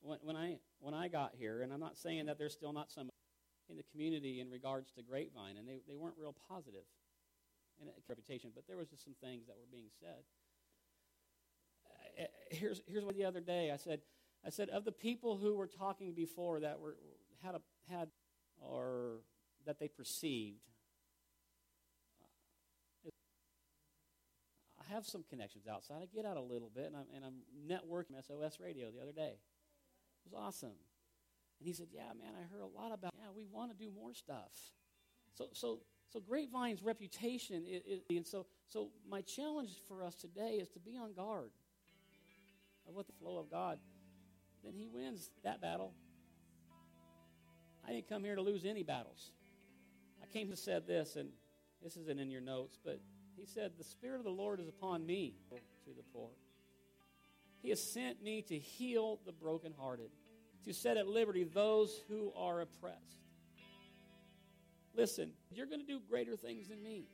When, 0.01 0.17
when, 0.21 0.35
I, 0.35 0.57
when 0.79 0.93
I 0.93 1.07
got 1.07 1.31
here, 1.37 1.61
and 1.61 1.71
I'm 1.71 1.79
not 1.79 1.97
saying 1.97 2.25
that 2.25 2.37
there's 2.37 2.53
still 2.53 2.73
not 2.73 2.91
some 2.91 3.09
in 3.69 3.77
the 3.77 3.83
community 3.91 4.41
in 4.41 4.49
regards 4.49 4.91
to 4.91 5.01
Grapevine, 5.01 5.57
and 5.57 5.67
they, 5.67 5.81
they 5.87 5.95
weren't 5.95 6.15
real 6.19 6.35
positive 6.49 6.83
in 7.81 7.87
reputation, 8.07 8.51
but 8.53 8.67
there 8.67 8.77
was 8.77 8.89
just 8.89 9.03
some 9.03 9.15
things 9.23 9.47
that 9.47 9.55
were 9.57 9.67
being 9.71 9.89
said. 9.99 10.23
Uh, 12.19 12.25
here's, 12.51 12.81
here's 12.87 13.05
what 13.05 13.15
the 13.15 13.25
other 13.25 13.39
day 13.39 13.71
I 13.71 13.77
said, 13.77 14.01
I 14.45 14.49
said, 14.49 14.69
of 14.69 14.85
the 14.85 14.91
people 14.91 15.37
who 15.37 15.55
were 15.55 15.67
talking 15.67 16.13
before 16.13 16.59
that 16.59 16.79
were 16.79 16.97
had 17.43 17.55
a, 17.55 17.61
had 17.89 18.09
or 18.59 19.21
that 19.65 19.79
they 19.79 19.87
perceived, 19.87 20.61
uh, 23.05 23.09
I 24.79 24.93
have 24.93 25.05
some 25.05 25.23
connections 25.29 25.65
outside. 25.67 26.01
I 26.01 26.07
get 26.13 26.25
out 26.25 26.37
a 26.37 26.41
little 26.41 26.71
bit, 26.73 26.85
and 26.87 26.95
I'm, 26.95 27.05
and 27.15 27.23
I'm 27.25 27.41
networking 27.67 28.21
SOS 28.25 28.59
Radio 28.59 28.89
the 28.91 29.01
other 29.01 29.13
day. 29.13 29.35
It 30.25 30.31
was 30.31 30.39
awesome. 30.39 30.77
And 31.59 31.67
he 31.67 31.73
said, 31.73 31.87
"Yeah, 31.91 32.13
man, 32.19 32.33
I 32.37 32.43
heard 32.51 32.61
a 32.61 32.65
lot 32.81 32.91
about. 32.91 33.13
Yeah, 33.17 33.29
we 33.35 33.45
want 33.45 33.71
to 33.71 33.77
do 33.77 33.91
more 33.91 34.13
stuff. 34.13 34.51
So, 35.33 35.47
so, 35.53 35.79
so 36.09 36.19
Grapevine's 36.19 36.83
reputation, 36.83 37.65
and 38.09 38.27
so, 38.27 38.45
so 38.67 38.89
my 39.09 39.21
challenge 39.21 39.69
for 39.87 40.03
us 40.03 40.15
today 40.15 40.59
is 40.61 40.69
to 40.69 40.79
be 40.79 40.97
on 40.97 41.13
guard 41.13 41.51
of 42.87 42.95
what 42.95 43.07
the 43.07 43.13
flow 43.13 43.37
of 43.37 43.49
God 43.49 43.79
then 44.63 44.73
he 44.73 44.87
wins 44.87 45.29
that 45.43 45.61
battle. 45.61 45.93
I 47.87 47.91
didn't 47.91 48.07
come 48.07 48.23
here 48.23 48.35
to 48.35 48.41
lose 48.41 48.63
any 48.65 48.83
battles. 48.83 49.31
I 50.21 50.27
came 50.27 50.49
to 50.51 50.55
said 50.55 50.85
this, 50.85 51.15
and 51.15 51.29
this 51.81 51.97
isn't 51.97 52.19
in 52.19 52.29
your 52.29 52.41
notes, 52.41 52.77
but 52.83 52.99
he 53.35 53.45
said, 53.45 53.71
The 53.77 53.83
Spirit 53.83 54.19
of 54.19 54.23
the 54.23 54.29
Lord 54.29 54.59
is 54.59 54.67
upon 54.67 55.05
me 55.05 55.35
to 55.49 55.91
the 55.95 56.03
poor. 56.13 56.29
He 57.61 57.69
has 57.69 57.81
sent 57.81 58.23
me 58.23 58.41
to 58.43 58.57
heal 58.57 59.19
the 59.25 59.31
brokenhearted, 59.31 60.09
to 60.65 60.73
set 60.73 60.97
at 60.97 61.07
liberty 61.07 61.43
those 61.43 62.01
who 62.07 62.31
are 62.35 62.61
oppressed. 62.61 63.19
Listen, 64.95 65.31
you're 65.51 65.67
going 65.67 65.79
to 65.79 65.85
do 65.85 65.99
greater 66.09 66.35
things 66.35 66.67
than 66.67 66.81
me. 66.83 67.05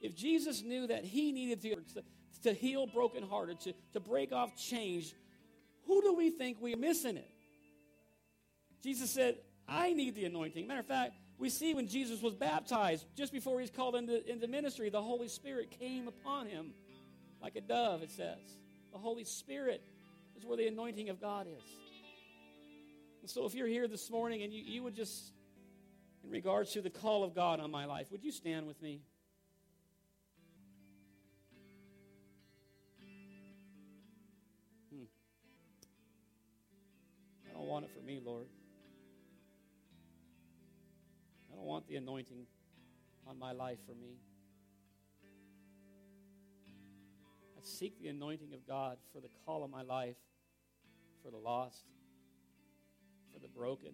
If 0.00 0.14
Jesus 0.14 0.62
knew 0.62 0.86
that 0.86 1.04
he 1.04 1.32
needed 1.32 1.62
to, 1.62 2.02
to 2.42 2.52
heal 2.52 2.86
brokenhearted, 2.86 3.60
to, 3.60 3.74
to 3.94 4.00
break 4.00 4.32
off 4.32 4.54
chains, 4.56 5.14
who 5.86 6.02
do 6.02 6.14
we 6.14 6.30
think 6.30 6.58
we're 6.60 6.76
missing 6.76 7.16
it? 7.16 7.30
Jesus 8.82 9.10
said, 9.10 9.38
I 9.66 9.94
need 9.94 10.14
the 10.14 10.26
anointing. 10.26 10.66
Matter 10.66 10.80
of 10.80 10.86
fact, 10.86 11.14
we 11.38 11.48
see 11.48 11.74
when 11.74 11.88
Jesus 11.88 12.20
was 12.22 12.34
baptized, 12.34 13.06
just 13.16 13.32
before 13.32 13.60
he's 13.60 13.70
called 13.70 13.96
into, 13.96 14.30
into 14.30 14.46
ministry, 14.46 14.90
the 14.90 15.02
Holy 15.02 15.26
Spirit 15.26 15.70
came 15.70 16.06
upon 16.06 16.46
him 16.46 16.74
like 17.42 17.56
a 17.56 17.60
dove, 17.60 18.02
it 18.02 18.10
says. 18.10 18.38
The 18.94 19.00
Holy 19.00 19.24
Spirit 19.24 19.82
is 20.36 20.46
where 20.46 20.56
the 20.56 20.68
anointing 20.68 21.08
of 21.08 21.20
God 21.20 21.48
is. 21.48 21.64
And 23.22 23.28
so 23.28 23.44
if 23.44 23.52
you're 23.52 23.66
here 23.66 23.88
this 23.88 24.08
morning 24.08 24.44
and 24.44 24.52
you, 24.52 24.62
you 24.62 24.84
would 24.84 24.94
just, 24.94 25.32
in 26.22 26.30
regards 26.30 26.72
to 26.74 26.80
the 26.80 26.90
call 26.90 27.24
of 27.24 27.34
God 27.34 27.58
on 27.58 27.72
my 27.72 27.86
life, 27.86 28.12
would 28.12 28.22
you 28.22 28.30
stand 28.30 28.68
with 28.68 28.80
me? 28.80 29.00
Hmm. 34.94 35.04
I 37.50 37.52
don't 37.52 37.66
want 37.66 37.84
it 37.86 37.90
for 37.90 38.06
me, 38.06 38.20
Lord. 38.24 38.46
I 41.52 41.56
don't 41.56 41.66
want 41.66 41.88
the 41.88 41.96
anointing 41.96 42.46
on 43.26 43.40
my 43.40 43.50
life 43.50 43.78
for 43.88 43.94
me. 43.94 44.18
Seek 47.66 48.00
the 48.00 48.08
anointing 48.08 48.52
of 48.52 48.66
God 48.66 48.98
for 49.12 49.20
the 49.20 49.28
call 49.44 49.64
of 49.64 49.70
my 49.70 49.82
life, 49.82 50.16
for 51.22 51.30
the 51.30 51.36
lost, 51.36 51.84
for 53.32 53.38
the 53.40 53.48
broken, 53.48 53.92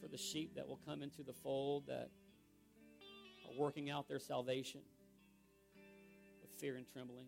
for 0.00 0.08
the 0.08 0.16
sheep 0.16 0.54
that 0.54 0.66
will 0.68 0.80
come 0.86 1.02
into 1.02 1.22
the 1.22 1.32
fold 1.32 1.86
that 1.88 2.10
are 3.46 3.58
working 3.58 3.90
out 3.90 4.08
their 4.08 4.20
salvation 4.20 4.80
with 6.40 6.50
fear 6.60 6.76
and 6.76 6.86
trembling. 6.92 7.26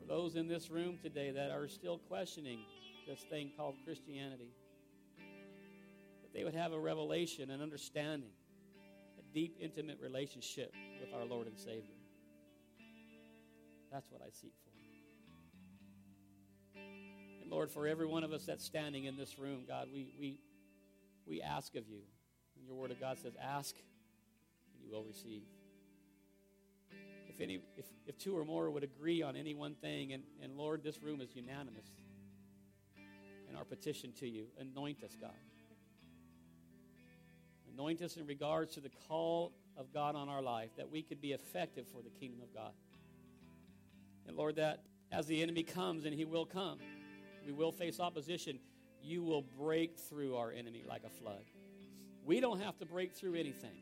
For 0.00 0.06
those 0.06 0.36
in 0.36 0.48
this 0.48 0.70
room 0.70 0.98
today 1.02 1.30
that 1.30 1.50
are 1.50 1.68
still 1.68 1.98
questioning 1.98 2.60
this 3.06 3.20
thing 3.30 3.50
called 3.56 3.74
Christianity. 3.84 4.50
That 6.22 6.32
they 6.32 6.44
would 6.44 6.54
have 6.54 6.72
a 6.72 6.78
revelation, 6.78 7.50
an 7.50 7.60
understanding, 7.60 8.30
a 9.18 9.34
deep, 9.34 9.56
intimate 9.60 9.98
relationship 10.00 10.72
with 11.00 11.12
our 11.14 11.24
Lord 11.26 11.46
and 11.46 11.58
Savior. 11.58 11.94
That's 13.94 14.10
what 14.10 14.22
I 14.22 14.30
seek 14.32 14.52
for. 14.64 14.70
And 17.42 17.48
Lord, 17.48 17.70
for 17.70 17.86
every 17.86 18.06
one 18.06 18.24
of 18.24 18.32
us 18.32 18.44
that's 18.44 18.64
standing 18.64 19.04
in 19.04 19.16
this 19.16 19.38
room, 19.38 19.60
God, 19.68 19.86
we, 19.94 20.12
we, 20.18 20.40
we 21.28 21.40
ask 21.40 21.76
of 21.76 21.88
you. 21.88 22.00
And 22.56 22.66
your 22.66 22.74
word 22.74 22.90
of 22.90 22.98
God 22.98 23.20
says, 23.20 23.34
ask 23.40 23.76
and 23.76 24.82
you 24.82 24.90
will 24.90 25.04
receive. 25.04 25.42
If, 27.28 27.40
any, 27.40 27.60
if, 27.76 27.84
if 28.04 28.18
two 28.18 28.36
or 28.36 28.44
more 28.44 28.68
would 28.68 28.82
agree 28.82 29.22
on 29.22 29.36
any 29.36 29.54
one 29.54 29.76
thing, 29.76 30.12
and, 30.12 30.24
and 30.42 30.56
Lord, 30.56 30.82
this 30.82 31.00
room 31.00 31.20
is 31.20 31.28
unanimous 31.36 31.86
in 33.48 33.54
our 33.54 33.64
petition 33.64 34.12
to 34.18 34.28
you. 34.28 34.46
Anoint 34.58 35.04
us, 35.04 35.16
God. 35.20 35.30
Anoint 37.72 38.02
us 38.02 38.16
in 38.16 38.26
regards 38.26 38.74
to 38.74 38.80
the 38.80 38.90
call 39.06 39.52
of 39.76 39.92
God 39.94 40.16
on 40.16 40.28
our 40.28 40.42
life, 40.42 40.70
that 40.78 40.90
we 40.90 41.02
could 41.02 41.20
be 41.20 41.30
effective 41.30 41.86
for 41.86 42.02
the 42.02 42.10
kingdom 42.10 42.40
of 42.42 42.52
God. 42.52 42.72
And 44.26 44.36
Lord, 44.36 44.56
that 44.56 44.82
as 45.12 45.26
the 45.26 45.42
enemy 45.42 45.62
comes, 45.62 46.04
and 46.04 46.14
he 46.14 46.24
will 46.24 46.46
come, 46.46 46.78
we 47.46 47.52
will 47.52 47.72
face 47.72 48.00
opposition, 48.00 48.58
you 49.02 49.22
will 49.22 49.42
break 49.42 49.98
through 49.98 50.36
our 50.36 50.50
enemy 50.50 50.82
like 50.88 51.04
a 51.04 51.10
flood. 51.10 51.44
We 52.24 52.40
don't 52.40 52.60
have 52.60 52.78
to 52.78 52.86
break 52.86 53.12
through 53.12 53.34
anything. 53.34 53.76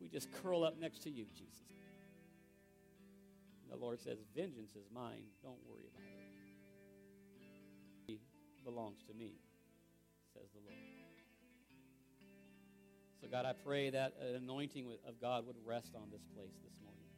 We 0.00 0.08
just 0.08 0.32
curl 0.42 0.64
up 0.64 0.78
next 0.80 1.02
to 1.02 1.10
you, 1.10 1.26
Jesus. 1.36 1.66
And 3.62 3.70
the 3.70 3.84
Lord 3.84 4.00
says, 4.00 4.18
Vengeance 4.34 4.74
is 4.74 4.86
mine. 4.92 5.24
Don't 5.42 5.58
worry 5.68 5.84
about 5.92 6.02
it 6.02 6.22
He 8.06 8.20
belongs 8.64 9.02
to 9.08 9.14
me, 9.14 9.34
says 10.32 10.48
the 10.54 10.60
Lord. 10.60 10.78
So, 13.20 13.28
God, 13.30 13.44
I 13.44 13.52
pray 13.52 13.90
that 13.90 14.14
an 14.26 14.36
anointing 14.36 14.86
of 15.06 15.20
God 15.20 15.46
would 15.46 15.56
rest 15.66 15.94
on 15.94 16.08
this 16.10 16.24
place 16.34 16.56
this 16.64 16.80
morning. 16.82 17.09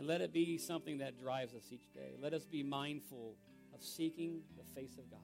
And 0.00 0.08
let 0.08 0.22
it 0.22 0.32
be 0.32 0.56
something 0.56 0.96
that 0.98 1.20
drives 1.20 1.52
us 1.52 1.64
each 1.70 1.92
day. 1.92 2.16
Let 2.18 2.32
us 2.32 2.46
be 2.46 2.62
mindful 2.62 3.34
of 3.74 3.82
seeking 3.82 4.40
the 4.56 4.64
face 4.74 4.96
of 4.96 5.10
God, 5.10 5.20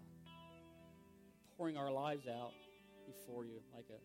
pouring 1.56 1.78
our 1.78 1.90
lives 1.90 2.26
out 2.28 2.52
before 3.06 3.46
you 3.46 3.54
like 3.74 3.86
a 3.88 3.96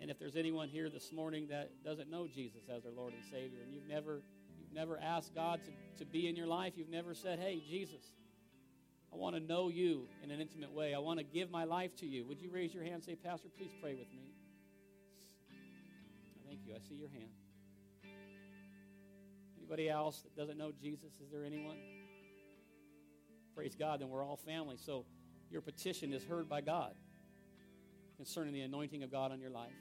and 0.00 0.08
if 0.08 0.20
there's 0.20 0.36
anyone 0.36 0.68
here 0.68 0.88
this 0.88 1.10
morning 1.12 1.48
that 1.50 1.70
doesn't 1.84 2.08
know 2.08 2.28
Jesus 2.28 2.62
as 2.72 2.84
their 2.84 2.92
Lord 2.92 3.12
and 3.12 3.24
Savior, 3.24 3.58
and 3.60 3.74
you've 3.74 3.88
never 3.88 4.22
you've 4.56 4.72
never 4.72 5.00
asked 5.00 5.34
God 5.34 5.60
to, 5.64 5.70
to 5.98 6.04
be 6.04 6.28
in 6.28 6.36
your 6.36 6.46
life, 6.46 6.74
you've 6.76 6.88
never 6.88 7.12
said, 7.12 7.40
Hey, 7.40 7.60
Jesus, 7.68 8.04
I 9.12 9.16
want 9.16 9.34
to 9.34 9.42
know 9.42 9.68
you 9.68 10.06
in 10.22 10.30
an 10.30 10.40
intimate 10.40 10.72
way. 10.72 10.94
I 10.94 11.00
want 11.00 11.18
to 11.18 11.24
give 11.24 11.50
my 11.50 11.64
life 11.64 11.96
to 11.96 12.06
you. 12.06 12.24
Would 12.26 12.40
you 12.40 12.50
raise 12.52 12.72
your 12.72 12.84
hand 12.84 12.94
and 12.94 13.04
say, 13.04 13.16
Pastor, 13.16 13.48
please 13.58 13.72
pray 13.82 13.94
with 13.94 14.12
me? 14.12 14.30
Thank 16.46 16.60
you. 16.66 16.74
I 16.74 16.78
see 16.88 16.94
your 16.94 17.10
hand. 17.10 17.41
Anybody 19.72 19.88
else 19.88 20.20
that 20.20 20.36
doesn't 20.36 20.58
know 20.58 20.70
Jesus? 20.82 21.14
Is 21.14 21.30
there 21.32 21.46
anyone? 21.46 21.78
Praise 23.54 23.74
God, 23.74 24.02
then 24.02 24.10
we're 24.10 24.22
all 24.22 24.36
family. 24.36 24.76
So 24.76 25.06
your 25.50 25.62
petition 25.62 26.12
is 26.12 26.22
heard 26.22 26.46
by 26.46 26.60
God 26.60 26.92
concerning 28.18 28.52
the 28.52 28.60
anointing 28.60 29.02
of 29.02 29.10
God 29.10 29.32
on 29.32 29.40
your 29.40 29.48
life. 29.48 29.72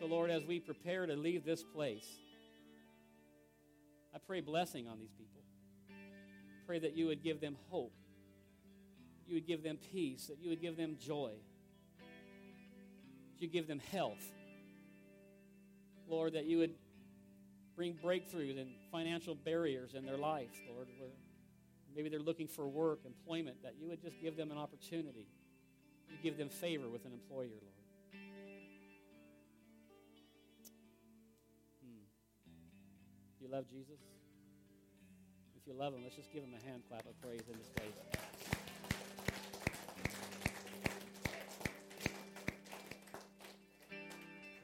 So, 0.00 0.06
Lord, 0.06 0.32
as 0.32 0.44
we 0.44 0.58
prepare 0.58 1.06
to 1.06 1.14
leave 1.14 1.44
this 1.44 1.62
place, 1.62 2.04
I 4.12 4.18
pray 4.18 4.40
blessing 4.40 4.88
on 4.88 4.98
these 4.98 5.12
people. 5.12 5.42
Pray 6.66 6.80
that 6.80 6.96
you 6.96 7.06
would 7.06 7.22
give 7.22 7.40
them 7.40 7.56
hope. 7.70 7.94
You 9.28 9.34
would 9.34 9.46
give 9.46 9.62
them 9.62 9.78
peace, 9.92 10.26
that 10.26 10.40
you 10.40 10.50
would 10.50 10.60
give 10.60 10.76
them 10.76 10.96
joy. 11.00 11.30
That 11.98 13.40
you 13.40 13.46
give 13.46 13.68
them 13.68 13.78
health. 13.92 14.32
Lord, 16.08 16.32
that 16.32 16.46
you 16.46 16.58
would 16.58 16.74
bring 17.76 17.94
breakthroughs 17.94 18.60
and 18.60 18.70
financial 18.90 19.34
barriers 19.34 19.94
in 19.94 20.04
their 20.04 20.16
life, 20.16 20.50
Lord, 20.72 20.88
maybe 21.94 22.08
they're 22.08 22.20
looking 22.20 22.48
for 22.48 22.66
work, 22.68 23.00
employment, 23.04 23.62
that 23.62 23.74
you 23.78 23.88
would 23.88 24.00
just 24.02 24.20
give 24.20 24.36
them 24.36 24.50
an 24.50 24.58
opportunity. 24.58 25.26
You 26.10 26.16
give 26.22 26.38
them 26.38 26.48
favor 26.48 26.88
with 26.88 27.04
an 27.04 27.12
employer, 27.12 27.46
Lord. 27.46 28.20
Hmm. 31.82 32.04
You 33.40 33.48
love 33.48 33.66
Jesus? 33.68 34.00
If 35.56 35.66
you 35.66 35.74
love 35.74 35.94
him, 35.94 36.02
let's 36.02 36.16
just 36.16 36.32
give 36.32 36.42
him 36.42 36.54
a 36.54 36.68
hand 36.68 36.82
clap 36.88 37.06
of 37.06 37.20
praise 37.20 37.42
in 37.50 37.58
this 37.58 37.70